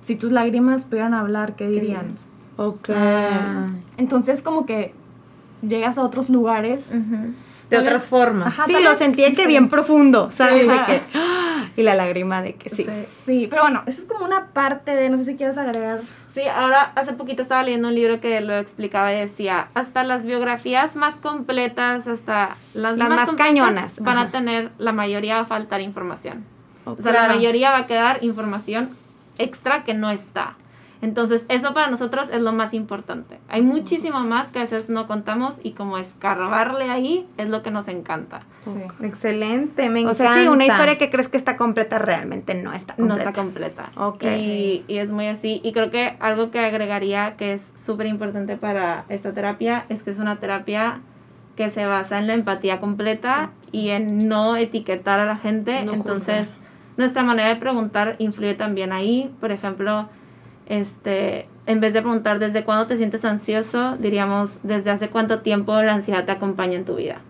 [0.03, 2.17] si tus lágrimas pudieran hablar, ¿qué dirían?
[2.57, 2.91] Ok.
[2.95, 4.93] Ah, Entonces como que
[5.63, 6.93] llegas a otros lugares.
[6.95, 7.33] Ujú.
[7.71, 8.47] de Tal otras vez- formas.
[8.49, 10.67] Ajá, sí, lo sentí de que bien profundo, ¿sabes?
[10.67, 11.01] De que.
[11.79, 12.85] y la lágrima de que sí.
[13.09, 16.01] Sí, pero bueno, eso es como una parte de, no sé si quieres agregar.
[16.35, 20.24] Sí, ahora hace poquito estaba leyendo un libro que lo explicaba y decía, hasta las
[20.24, 25.47] biografías más completas, hasta las, Las más cañonas, van a tener, la mayoría va a
[25.47, 26.45] faltar información.
[26.85, 26.99] Ok.
[26.99, 28.97] O sea, la mayoría va a quedar información
[29.39, 30.57] extra que no está.
[31.01, 33.39] Entonces, eso para nosotros es lo más importante.
[33.49, 37.71] Hay muchísimo más que a veces no contamos y como escarbarle ahí es lo que
[37.71, 38.41] nos encanta.
[38.61, 38.81] Sí.
[39.03, 40.25] Excelente, me O encanta.
[40.35, 43.29] sea, sí, una historia que crees que está completa realmente no está No completa.
[43.31, 43.91] está completa.
[43.97, 44.25] Ok.
[44.25, 45.61] Y, y es muy así.
[45.63, 50.11] Y creo que algo que agregaría que es súper importante para esta terapia es que
[50.11, 51.01] es una terapia
[51.57, 55.83] que se basa en la empatía completa y en no etiquetar a la gente.
[55.85, 56.69] No Entonces, juzgar.
[56.97, 59.33] nuestra manera de preguntar influye también ahí.
[59.41, 60.09] Por ejemplo,
[60.69, 65.81] este, en vez de preguntar desde cuándo te sientes ansioso, diríamos desde hace cuánto tiempo
[65.83, 67.21] la ansiedad te acompaña en tu vida.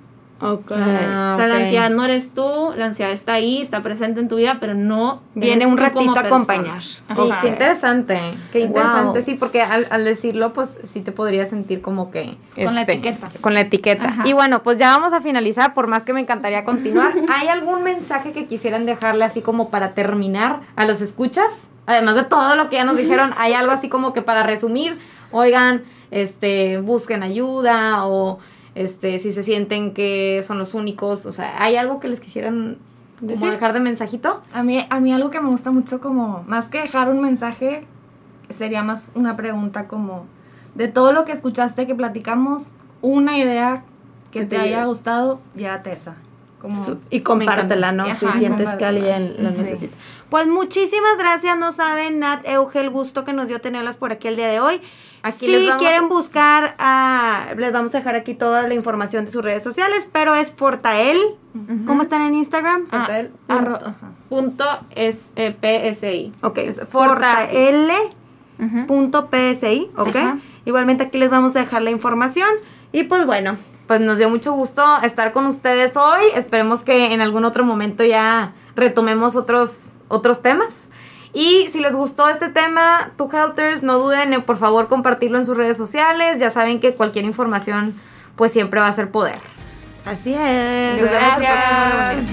[0.40, 0.70] Ok.
[0.70, 4.28] Ah, o sea, la ansiedad no eres tú, la ansiedad está ahí, está presente en
[4.28, 6.80] tu vida, pero no Viene un ratito como a acompañar.
[6.80, 7.34] Sí, Ok.
[7.40, 8.20] qué interesante,
[8.52, 9.22] qué interesante, Wow.
[9.22, 12.36] sí, porque al, al decirlo, pues sí te podría sentir como que...
[12.54, 13.30] Con la este, etiqueta.
[13.40, 14.04] Con la etiqueta.
[14.04, 14.28] Ajá.
[14.28, 17.12] Y bueno, pues ya vamos a finalizar, por más que me encantaría continuar.
[17.28, 21.66] ¿Hay algún mensaje que quisieran dejarle así como para terminar a los escuchas?
[21.88, 24.98] Además de todo lo que ya nos dijeron, ¿hay algo así como que para resumir?
[25.30, 28.40] Oigan, este, busquen ayuda o
[28.74, 32.76] este, si se sienten que son los únicos, o sea, ¿hay algo que les quisieran
[33.18, 33.50] como Decir.
[33.52, 34.42] dejar de mensajito?
[34.52, 37.80] A mí, a mí algo que me gusta mucho como, más que dejar un mensaje,
[38.50, 40.26] sería más una pregunta como,
[40.74, 43.82] de todo lo que escuchaste que platicamos, una idea
[44.30, 46.16] que Que te, te haya gustado, llévate esa.
[46.60, 46.98] como...
[47.08, 48.02] Y compártela, ¿no?
[48.02, 49.88] Ajá, si sientes que alguien lo Sí.
[50.30, 54.28] Pues muchísimas gracias, no saben, Nat, Euge, el gusto que nos dio tenerlas por aquí
[54.28, 54.80] el día de hoy.
[55.22, 58.74] Aquí si les vamos quieren a- buscar, ah, les vamos a dejar aquí toda la
[58.74, 61.18] información de sus redes sociales, pero es Fortael.
[61.86, 62.86] ¿Cómo están en Instagram?
[62.92, 63.04] Ah,
[63.48, 64.10] ajá.
[64.28, 64.64] Punto
[64.94, 66.32] es, eh, PSI.
[66.42, 67.14] Ok, es Forta,
[67.48, 67.90] Fortael.
[68.86, 70.16] Punto PSI, ¿ok?
[70.66, 72.48] Igualmente aquí les vamos a dejar la información.
[72.92, 73.56] Y pues bueno,
[73.88, 76.26] Pues nos dio mucho gusto estar con ustedes hoy.
[76.34, 80.84] Esperemos que en algún otro momento ya retomemos otros, otros temas.
[81.32, 85.46] Y si les gustó este tema, tu Helters, no duden en por favor compartirlo en
[85.46, 86.38] sus redes sociales.
[86.38, 87.98] Ya saben que cualquier información
[88.36, 89.38] pues siempre va a ser poder.
[90.04, 91.00] así es.
[91.00, 92.26] Nos vemos Gracias.